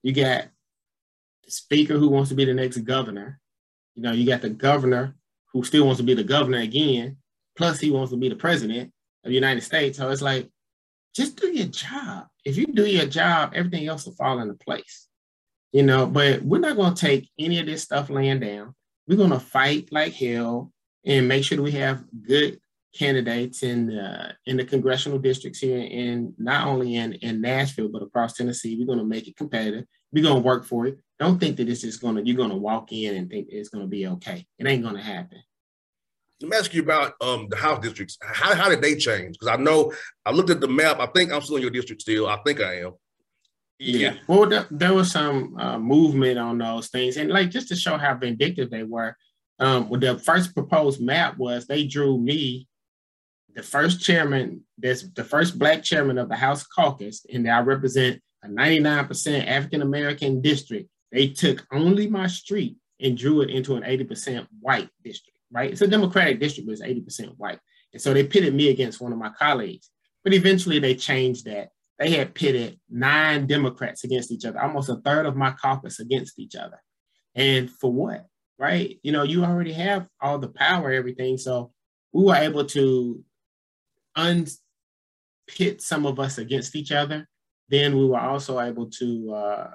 You 0.04 0.12
got 0.12 0.50
the 1.45 1.52
speaker 1.52 1.98
who 1.98 2.10
wants 2.10 2.32
to 2.32 2.36
be 2.36 2.43
the 2.43 2.54
next 2.54 2.80
governor. 2.80 3.39
You 3.95 4.03
know, 4.03 4.12
you 4.12 4.25
got 4.25 4.41
the 4.41 4.49
governor 4.49 5.15
who 5.53 5.63
still 5.63 5.86
wants 5.86 5.99
to 5.99 6.05
be 6.05 6.13
the 6.13 6.23
governor 6.23 6.60
again, 6.60 7.17
plus 7.58 7.79
he 7.79 7.91
wants 7.91 8.12
to 8.12 8.17
be 8.17 8.29
the 8.29 8.36
president 8.36 8.91
of 9.23 9.29
the 9.29 9.36
United 9.36 9.62
States. 9.62 9.97
So 9.97 10.10
it's 10.10 10.21
like, 10.21 10.49
just 11.15 11.39
do 11.39 11.47
your 11.47 11.67
job. 11.67 12.27
If 12.43 12.58
you 12.58 12.67
do 12.67 12.86
your 12.86 13.05
job, 13.05 13.53
everything 13.55 13.88
else 13.88 14.05
will 14.05 14.15
fall 14.15 14.39
into 14.39 14.53
place. 14.55 15.08
You 15.71 15.84
know, 15.84 16.05
but 16.05 16.41
we're 16.41 16.60
not 16.60 16.77
going 16.77 16.93
to 16.93 17.01
take 17.01 17.29
any 17.39 17.60
of 17.60 17.65
this 17.65 17.84
stuff 17.84 18.10
laying 18.10 18.39
down. 18.39 18.75
We're 19.08 19.17
going 19.17 19.31
to 19.31 19.39
fight 19.39 19.89
like 19.91 20.13
hell 20.13 20.71
and 21.05 21.27
make 21.27 21.43
sure 21.43 21.58
that 21.58 21.63
we 21.63 21.71
have 21.71 22.03
good 22.27 22.60
candidates 22.93 23.62
in 23.62 23.88
the 23.88 24.34
in 24.45 24.55
the 24.55 24.63
congressional 24.63 25.19
districts 25.19 25.60
here 25.60 25.79
in 25.79 26.34
not 26.38 26.65
only 26.65 26.95
in 26.95 27.13
in 27.13 27.41
Nashville 27.41 27.89
but 27.89 28.01
across 28.01 28.34
Tennessee. 28.34 28.77
We're 28.79 28.88
going 28.88 28.99
to 28.99 29.05
make 29.05 29.27
it 29.27 29.36
competitive. 29.36 29.86
We're 30.13 30.23
going 30.23 30.41
to 30.41 30.47
work 30.47 30.65
for 30.65 30.88
it. 30.88 30.97
Don't 31.19 31.39
think 31.39 31.58
that 31.58 31.65
this 31.65 31.84
is 31.84 31.97
going 31.97 32.15
to 32.15 32.25
you're 32.25 32.36
going 32.36 32.49
to 32.49 32.56
walk 32.56 32.91
in 32.91 33.15
and 33.15 33.30
think 33.30 33.47
it's 33.49 33.69
going 33.69 33.84
to 33.84 33.89
be 33.89 34.08
okay. 34.08 34.45
It 34.60 34.67
ain't 34.67 34.84
going 34.84 34.95
to 34.95 35.01
happen. 35.01 35.41
Let 36.41 36.51
me 36.51 36.58
ask 36.58 36.73
you 36.73 36.82
about 36.82 37.13
um, 37.21 37.47
the 37.49 37.56
house 37.56 37.80
districts. 37.82 38.17
How, 38.21 38.54
how 38.54 38.69
did 38.69 38.82
they 38.82 38.95
change? 38.95 39.38
Because 39.39 39.58
I 39.58 39.62
know 39.62 39.93
I 40.25 40.32
looked 40.32 40.49
at 40.49 40.60
the 40.60 40.67
map. 40.67 40.99
I 40.99 41.06
think 41.08 41.32
I'm 41.32 41.41
still 41.41 41.56
in 41.56 41.62
your 41.62 41.71
district 41.71 42.01
still. 42.01 42.28
I 42.28 42.38
think 42.45 42.62
I 42.62 42.82
am. 42.82 42.91
Yeah. 43.80 43.99
yeah. 43.99 44.13
Well, 44.28 44.47
there, 44.47 44.67
there 44.69 44.93
was 44.93 45.12
some 45.12 45.56
uh, 45.58 45.80
movement 45.80 46.38
on 46.38 46.58
those 46.58 46.89
things, 46.89 47.15
and 47.15 47.30
like 47.30 47.51
just 47.51 47.69
to 47.69 47.75
show 47.75 47.97
how 47.97 48.15
vindictive 48.15 48.69
they 48.69 48.84
were. 48.84 49.15
Um, 49.58 49.89
the 49.99 50.19
first 50.19 50.54
proposed 50.54 51.01
map 51.01 51.38
was 51.38 51.65
they 51.65 51.86
drew 51.86 52.17
me 52.17 52.67
the 53.56 53.63
first 53.63 54.01
chairman, 54.01 54.62
that's 54.78 55.10
the 55.13 55.23
first 55.23 55.58
black 55.58 55.82
chairman 55.82 56.17
of 56.17 56.28
the 56.28 56.36
House 56.36 56.65
caucus, 56.65 57.25
and 57.32 57.49
I 57.49 57.62
represent 57.62 58.21
a 58.43 58.47
99% 58.47 59.47
African 59.47 59.82
American 59.82 60.41
district. 60.41 60.89
They 61.15 61.30
took 61.30 61.65
only 61.71 62.08
my 62.08 62.28
street 62.28 62.75
and 62.99 63.17
drew 63.17 63.39
it 63.39 63.49
into 63.49 63.78
an 63.78 63.84
80% 63.84 64.47
white 64.60 64.89
district, 65.01 65.39
right? 65.49 65.71
It's 65.71 65.82
a 65.82 65.88
Democratic 65.88 66.41
district, 66.41 66.67
but 66.67 66.73
it's 66.73 66.82
80% 66.82 67.38
white. 67.38 67.60
And 67.93 68.01
so 68.01 68.13
they 68.13 68.28
pitted 68.28 68.54
me 68.54 68.67
against 68.69 68.99
one 68.99 69.13
of 69.13 69.17
my 69.17 69.30
colleagues. 69.30 69.89
But 70.25 70.34
eventually 70.34 70.78
they 70.80 70.93
changed 70.93 71.45
that. 71.45 71.69
They 71.99 72.10
had 72.10 72.36
pitted 72.36 72.82
nine 72.89 73.47
Democrats 73.47 74.04
against 74.04 74.30
each 74.30 74.43
other, 74.43 74.62
almost 74.62 74.89
a 74.89 74.97
third 74.97 75.25
of 75.25 75.38
my 75.38 75.51
caucus 75.51 76.01
against 76.01 76.38
each 76.38 76.54
other. 76.54 76.82
And 77.34 77.71
for 77.71 77.93
what? 77.93 78.25
Right? 78.60 78.99
You 79.01 79.13
know, 79.13 79.23
you 79.23 79.45
already 79.45 79.71
have 79.71 80.08
all 80.19 80.38
the 80.38 80.49
power, 80.49 80.91
everything. 80.91 81.38
So 81.38 81.71
we 82.12 82.25
were 82.25 82.36
able 82.36 82.65
to 82.65 83.23
unpit 84.17 84.58
some 85.80 86.06
of 86.06 86.19
us 86.19 86.39
against 86.39 86.75
each 86.75 86.91
other, 86.91 87.25
then 87.69 87.97
we 87.97 88.06
were 88.06 88.19
also 88.19 88.60
able 88.60 88.89
to. 88.99 89.34
Uh, 89.34 89.71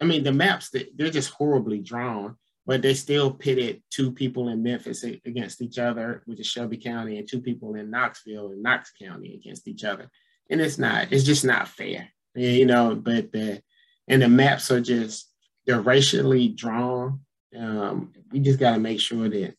I 0.00 0.04
mean, 0.04 0.24
the 0.24 0.32
maps 0.32 0.70
that 0.70 0.96
they're 0.96 1.10
just 1.10 1.30
horribly 1.30 1.80
drawn, 1.80 2.36
but 2.66 2.82
they 2.82 2.94
still 2.94 3.30
pitted 3.32 3.82
two 3.90 4.12
people 4.12 4.48
in 4.48 4.62
Memphis 4.62 5.02
against 5.02 5.60
each 5.60 5.78
other, 5.78 6.22
which 6.26 6.40
is 6.40 6.46
Shelby 6.46 6.76
County, 6.76 7.18
and 7.18 7.28
two 7.28 7.40
people 7.40 7.74
in 7.74 7.90
Knoxville 7.90 8.52
and 8.52 8.62
Knox 8.62 8.92
County 9.00 9.34
against 9.34 9.68
each 9.68 9.84
other. 9.84 10.08
And 10.48 10.60
it's 10.60 10.78
not, 10.78 11.12
it's 11.12 11.24
just 11.24 11.44
not 11.44 11.68
fair. 11.68 12.08
You 12.34 12.66
know, 12.66 12.94
but 12.94 13.32
the 13.32 13.60
and 14.06 14.22
the 14.22 14.28
maps 14.28 14.70
are 14.70 14.80
just 14.80 15.28
they're 15.66 15.80
racially 15.80 16.48
drawn. 16.48 17.20
Um, 17.56 18.12
we 18.30 18.40
just 18.40 18.60
gotta 18.60 18.78
make 18.78 19.00
sure 19.00 19.28
that 19.28 19.54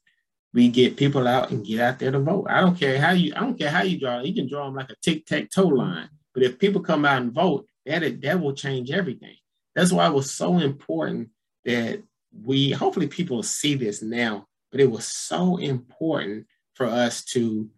we 0.54 0.70
get 0.70 0.98
people 0.98 1.28
out 1.28 1.52
and 1.52 1.66
get 1.66 1.80
out 1.80 2.00
there 2.00 2.12
to 2.12 2.20
vote. 2.20 2.48
I 2.50 2.62
don't 2.62 2.80
care 2.80 3.00
how 3.00 3.12
you 3.12 3.34
I 3.36 3.42
don't 3.42 3.60
care 3.60 3.70
how 3.70 3.84
you 3.84 4.00
draw. 4.00 4.22
You 4.22 4.34
can 4.34 4.50
draw 4.50 4.66
them 4.66 4.76
like 4.76 4.90
a 4.90 4.96
tic-tac-toe 5.02 5.68
line. 5.68 6.10
But 6.34 6.44
if 6.44 6.60
people 6.60 6.82
come 6.82 7.04
out 7.04 7.22
and 7.22 7.34
vote, 7.34 7.68
that 7.86 8.22
that 8.22 8.40
will 8.40 8.54
change 8.54 8.92
everything. 8.92 9.36
That's 9.76 9.92
why 9.92 10.08
it 10.08 10.14
was 10.14 10.32
so 10.32 10.58
important 10.58 11.30
that 11.66 12.02
we 12.34 12.72
hopefully 12.72 13.08
people 13.08 13.44
see 13.44 13.76
this 13.76 14.02
now, 14.02 14.48
but 14.72 14.82
it 14.82 14.90
was 14.90 15.06
so 15.06 15.58
important 15.58 16.48
for 16.74 16.86
us 16.86 17.24
to 17.26 17.70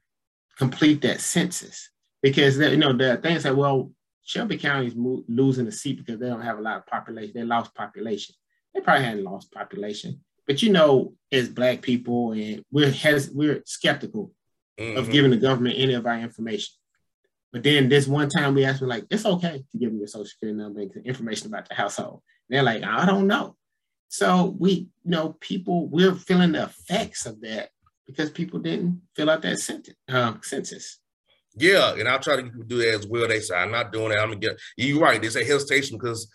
complete 0.58 1.02
that 1.02 1.20
census 1.20 1.90
because 2.22 2.58
you 2.58 2.78
know 2.78 2.94
the 2.94 3.18
things 3.18 3.44
that 3.44 3.56
well 3.56 3.92
Shelby 4.24 4.58
County 4.58 4.88
is 4.88 4.96
mo- 4.96 5.24
losing 5.28 5.68
a 5.68 5.72
seat 5.72 5.98
because 5.98 6.20
they 6.20 6.28
don't 6.28 6.42
have 6.42 6.58
a 6.58 6.62
lot 6.62 6.78
of 6.78 6.86
population. 6.86 7.34
They 7.36 7.44
lost 7.44 7.76
population. 7.76 8.36
They 8.74 8.82
probably 8.82 9.06
hadn't 9.06 9.24
lost 9.24 9.52
population, 9.52 10.22
but 10.48 10.62
you 10.62 10.72
know, 10.72 11.14
as 11.32 11.50
Black 11.50 11.82
people, 11.82 12.32
and 12.32 12.64
we're 12.72 12.92
has 12.92 13.30
we're 13.32 13.62
skeptical 13.66 14.32
mm-hmm. 14.80 14.98
of 14.98 15.12
giving 15.12 15.32
the 15.32 15.38
government 15.38 15.76
any 15.78 15.94
of 15.94 16.06
our 16.06 16.18
information. 16.18 16.74
But 17.54 17.64
then 17.64 17.88
this 17.88 18.08
one 18.08 18.30
time 18.30 18.56
we 18.56 18.66
asked 18.66 18.80
them 18.80 18.90
like, 18.90 19.06
it's 19.12 19.26
okay 19.26 19.64
to 19.72 19.78
give 19.78 19.92
them 19.92 20.00
your 20.00 20.08
social 20.08 20.26
security 20.26 20.58
number 20.60 20.82
and 20.82 20.92
information 21.06 21.48
about 21.48 21.70
the 21.70 21.76
household. 21.76 22.22
And 22.50 22.56
they're 22.56 22.64
like, 22.64 22.84
I 22.84 23.06
don't 23.06 23.28
know. 23.28 23.56
So 24.10 24.56
we, 24.60 24.72
you 24.72 24.90
know, 25.06 25.38
people, 25.40 25.88
we're 25.88 26.16
feeling 26.16 26.54
the 26.54 26.64
effects 26.64 27.28
of 27.28 27.40
that 27.42 27.70
because 28.08 28.32
people 28.32 28.60
didn't 28.60 29.02
fill 29.16 29.30
out 29.30 29.44
that 29.44 29.60
sentence, 29.60 29.96
uh, 30.10 30.34
census. 30.42 31.00
Yeah, 31.56 31.94
and 31.94 32.10
I'll 32.10 32.20
try 32.20 32.38
to 32.38 32.50
do 32.66 32.78
that 32.80 32.94
as 32.96 33.08
well. 33.08 33.28
They 33.28 33.40
say 33.40 33.56
I'm 33.56 33.72
not 33.72 33.92
doing 33.92 34.10
that. 34.10 34.20
I'm 34.20 34.30
gonna 34.30 34.40
get 34.40 34.60
you're 34.76 35.00
right. 35.00 35.22
There's 35.22 35.36
a 35.36 35.46
hesitation 35.46 35.98
because 35.98 36.28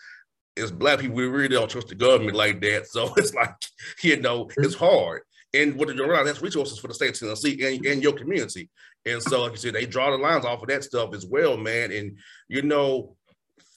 it's 0.57 0.70
black 0.70 1.00
people, 1.00 1.16
we 1.16 1.26
really 1.26 1.48
don't 1.48 1.70
trust 1.70 1.88
the 1.88 1.94
government 1.94 2.37
like 2.37 2.61
that. 2.61 2.87
So 2.87 3.12
it's 3.16 3.35
like, 3.35 3.54
you 4.02 4.20
know, 4.20 4.48
it's 4.57 4.74
hard. 4.74 5.22
And 5.54 5.76
what 5.76 5.88
you 5.88 6.04
realize, 6.04 6.26
that's 6.26 6.42
resources 6.42 6.78
for 6.78 6.88
the 6.88 6.94
state 6.94 7.11
of 7.11 7.18
Tennessee 7.18 7.58
and, 7.64 7.84
and 7.87 8.02
your 8.02 8.12
community. 8.12 8.68
And 9.06 9.22
so, 9.22 9.42
like 9.42 9.52
you 9.52 9.58
said, 9.58 9.74
they 9.74 9.87
draw 9.87 10.11
the 10.11 10.18
lines 10.18 10.44
off 10.44 10.62
of 10.62 10.68
that 10.68 10.84
stuff 10.84 11.14
as 11.14 11.24
well, 11.24 11.56
man. 11.56 11.90
And 11.90 12.18
you 12.48 12.62
know, 12.62 13.16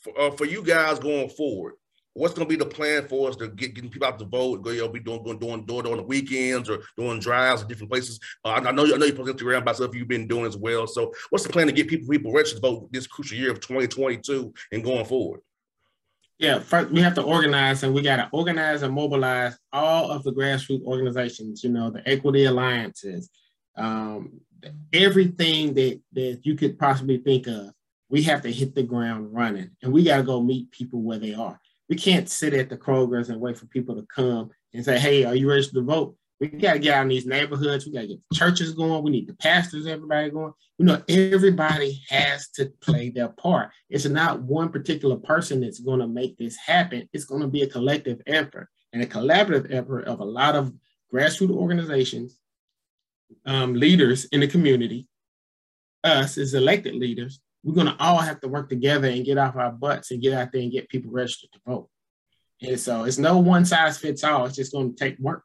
for, 0.01 0.19
uh, 0.19 0.31
for 0.31 0.45
you 0.45 0.63
guys 0.63 0.99
going 0.99 1.29
forward, 1.29 1.75
what's 2.13 2.34
going 2.34 2.47
to 2.47 2.57
be 2.57 2.62
the 2.62 2.69
plan 2.69 3.07
for 3.07 3.29
us 3.29 3.36
to 3.38 3.47
get 3.47 3.73
getting 3.73 3.89
people 3.89 4.07
out 4.07 4.19
to 4.19 4.25
vote? 4.25 4.62
Go, 4.63 4.71
you 4.71 4.81
know, 4.81 4.89
be 4.89 4.99
doing 4.99 5.23
going 5.23 5.39
doing 5.39 5.65
doing 5.65 5.88
on 5.88 5.97
the 5.97 6.03
weekends 6.03 6.69
or 6.69 6.79
doing 6.97 7.19
drives 7.19 7.62
in 7.62 7.67
different 7.67 7.91
places. 7.91 8.19
Uh, 8.43 8.49
I 8.49 8.71
know 8.71 8.84
I 8.84 8.97
know 8.97 9.05
you 9.05 9.13
post 9.13 9.31
Instagram 9.31 9.60
about 9.60 9.77
stuff 9.77 9.95
you've 9.95 10.07
been 10.07 10.27
doing 10.27 10.45
as 10.45 10.57
well. 10.57 10.88
So, 10.88 11.13
what's 11.29 11.45
the 11.45 11.53
plan 11.53 11.67
to 11.67 11.73
get 11.73 11.88
people 11.88 12.10
people 12.10 12.34
registered 12.34 12.62
to 12.62 12.69
vote 12.69 12.91
this 12.91 13.07
crucial 13.07 13.38
year 13.38 13.51
of 13.51 13.60
2022 13.62 14.53
and 14.71 14.84
going 14.84 15.05
forward? 15.05 15.41
Yeah, 16.41 16.60
first 16.60 16.91
we 16.91 17.01
have 17.01 17.15
to 17.15 17.21
organize, 17.21 17.84
and 17.84 17.93
we 17.93 18.01
got 18.01 18.17
to 18.17 18.30
organize 18.34 18.82
and 18.82 18.93
mobilize 18.93 19.58
all 19.71 20.12
of 20.12 20.23
the 20.23 20.34
grassroots 20.34 20.84
organizations. 20.84 21.63
You 21.63 21.69
know, 21.69 21.91
the 21.91 22.01
equity 22.10 22.45
alliances, 22.45 23.30
um, 23.77 24.41
everything 24.91 25.73
that 25.75 26.01
that 26.13 26.39
you 26.43 26.56
could 26.56 26.77
possibly 26.77 27.17
think 27.17 27.47
of. 27.47 27.71
We 28.10 28.23
have 28.23 28.41
to 28.41 28.51
hit 28.51 28.75
the 28.75 28.84
ground 28.84 29.34
running, 29.34 29.69
and 29.82 29.93
we 29.93 30.04
got 30.04 30.17
to 30.17 30.23
go 30.23 30.41
meet 30.41 30.69
people 30.71 31.01
where 31.01 31.19
they 31.19 31.34
are 31.34 31.58
we 31.91 31.97
can't 31.97 32.30
sit 32.30 32.54
at 32.54 32.69
the 32.69 32.77
Kroger's 32.77 33.30
and 33.30 33.41
wait 33.41 33.58
for 33.58 33.65
people 33.65 33.95
to 33.95 34.08
come 34.15 34.49
and 34.73 34.84
say, 34.84 34.97
hey, 34.97 35.25
are 35.25 35.36
you 35.36 35.49
ready 35.49 35.62
to 35.62 35.82
vote? 35.82 36.15
We 36.41 36.47
got 36.47 36.73
to 36.73 36.80
get 36.80 36.95
out 36.95 37.04
in 37.04 37.10
these 37.10 37.27
neighborhoods. 37.27 37.86
We 37.86 37.93
got 37.93 38.01
to 38.01 38.08
get 38.08 38.19
churches 38.34 38.73
going. 38.73 39.04
We 39.04 39.12
need 39.12 39.27
the 39.27 39.36
pastors, 39.36 39.86
everybody 39.86 40.32
going. 40.32 40.54
You 40.80 40.86
know, 40.86 41.01
everybody 41.08 42.01
has 42.10 42.49
to 42.56 42.73
play 42.82 43.12
their 43.12 43.30
part. 43.30 43.69
It's 43.91 44.06
not 44.06 44.41
one 44.41 44.69
particular 44.69 45.17
person 45.17 45.62
that's 45.62 45.80
going 45.80 45.99
to 45.99 46.08
make 46.08 46.38
this 46.38 46.58
happen. 46.58 47.08
It's 47.13 47.25
going 47.25 47.41
to 47.41 47.47
be 47.47 47.62
a 47.62 47.67
collective 47.67 48.21
effort 48.25 48.69
and 48.91 49.04
a 49.04 49.06
collaborative 49.06 49.71
effort 49.71 50.06
of 50.06 50.19
a 50.19 50.25
lot 50.25 50.56
of 50.56 50.73
grassroots 51.13 51.51
organizations, 51.51 52.39
um, 53.45 53.75
leaders 53.75 54.25
in 54.25 54.39
the 54.39 54.47
community, 54.47 55.08
us 56.04 56.39
as 56.39 56.56
elected 56.56 56.95
leaders, 56.95 57.39
we're 57.63 57.75
going 57.75 57.88
to 57.88 57.95
all 57.99 58.17
have 58.17 58.41
to 58.41 58.47
work 58.47 58.69
together 58.69 59.08
and 59.08 59.25
get 59.25 59.38
off 59.38 59.56
our 59.56 59.71
butts 59.71 60.12
and 60.12 60.21
get 60.21 60.34
out 60.34 60.51
there 60.51 60.62
and 60.62 60.71
get 60.71 60.89
people 60.89 61.12
registered 61.12 61.51
to 61.51 61.60
vote. 61.65 61.89
And 62.62 62.80
so 62.80 63.04
it's 63.04 63.17
no 63.17 63.38
one 63.38 63.65
size 63.65 63.97
fits 63.97 64.23
all. 64.23 64.45
It's 64.45 64.56
just 64.56 64.73
going 64.73 64.95
to 64.95 64.97
take 64.97 65.19
work. 65.19 65.43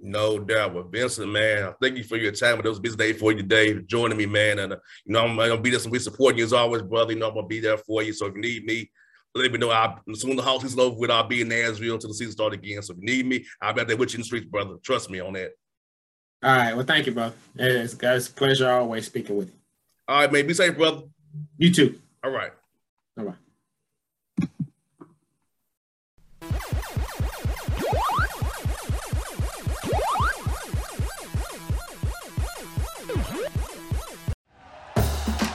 No 0.00 0.38
doubt. 0.38 0.74
But 0.74 0.92
Vincent, 0.92 1.30
man, 1.30 1.72
thank 1.80 1.96
you 1.96 2.04
for 2.04 2.16
your 2.16 2.32
time. 2.32 2.56
But 2.56 2.66
It 2.66 2.70
was 2.70 2.78
a 2.78 2.82
busy 2.82 2.96
day 2.96 3.12
for 3.12 3.32
you 3.32 3.38
today, 3.38 3.74
joining 3.82 4.18
me, 4.18 4.26
man. 4.26 4.58
And, 4.58 4.72
uh, 4.74 4.76
you 5.04 5.12
know, 5.12 5.24
I'm, 5.24 5.36
going 5.36 5.50
to 5.50 5.58
be 5.58 5.70
there 5.70 5.90
be 5.90 5.98
supporting 5.98 6.38
you 6.38 6.44
as 6.44 6.52
always, 6.52 6.82
brother. 6.82 7.12
You 7.12 7.18
know, 7.18 7.28
I'm 7.28 7.34
going 7.34 7.44
to 7.44 7.48
be 7.48 7.60
there 7.60 7.78
for 7.78 8.02
you. 8.02 8.12
So 8.12 8.26
if 8.26 8.34
you 8.34 8.40
need 8.40 8.64
me, 8.64 8.90
let 9.34 9.50
me 9.50 9.58
know. 9.58 9.70
I'll, 9.70 9.98
as 10.10 10.20
soon 10.20 10.32
as 10.32 10.36
the 10.36 10.42
house 10.42 10.62
season 10.62 10.80
over 10.80 10.96
with, 10.96 11.10
I'll 11.10 11.26
be 11.26 11.40
in 11.40 11.48
Nashville 11.48 11.94
until 11.94 12.10
the 12.10 12.14
season 12.14 12.32
starts 12.32 12.54
again. 12.54 12.82
So 12.82 12.92
if 12.92 12.98
you 13.00 13.06
need 13.06 13.26
me, 13.26 13.44
I'll 13.60 13.72
be 13.72 13.80
out 13.80 13.88
there 13.88 13.96
with 13.96 14.12
you 14.12 14.18
in 14.18 14.20
the 14.20 14.26
streets, 14.26 14.46
brother. 14.46 14.76
Trust 14.82 15.10
me 15.10 15.20
on 15.20 15.32
that. 15.34 15.52
All 16.42 16.54
right. 16.54 16.76
Well, 16.76 16.84
thank 16.84 17.06
you, 17.06 17.12
bro. 17.12 17.32
It's, 17.56 17.94
guys, 17.94 18.28
pleasure 18.28 18.70
always 18.70 19.06
speaking 19.06 19.36
with 19.36 19.48
you. 19.48 19.54
All 20.06 20.20
right, 20.20 20.32
man. 20.32 20.46
Be 20.46 20.54
safe, 20.54 20.76
brother. 20.76 21.02
You 21.56 21.72
too. 21.72 21.98
All 22.22 22.30
right. 22.30 22.52
All 23.18 23.24
right. 23.24 23.36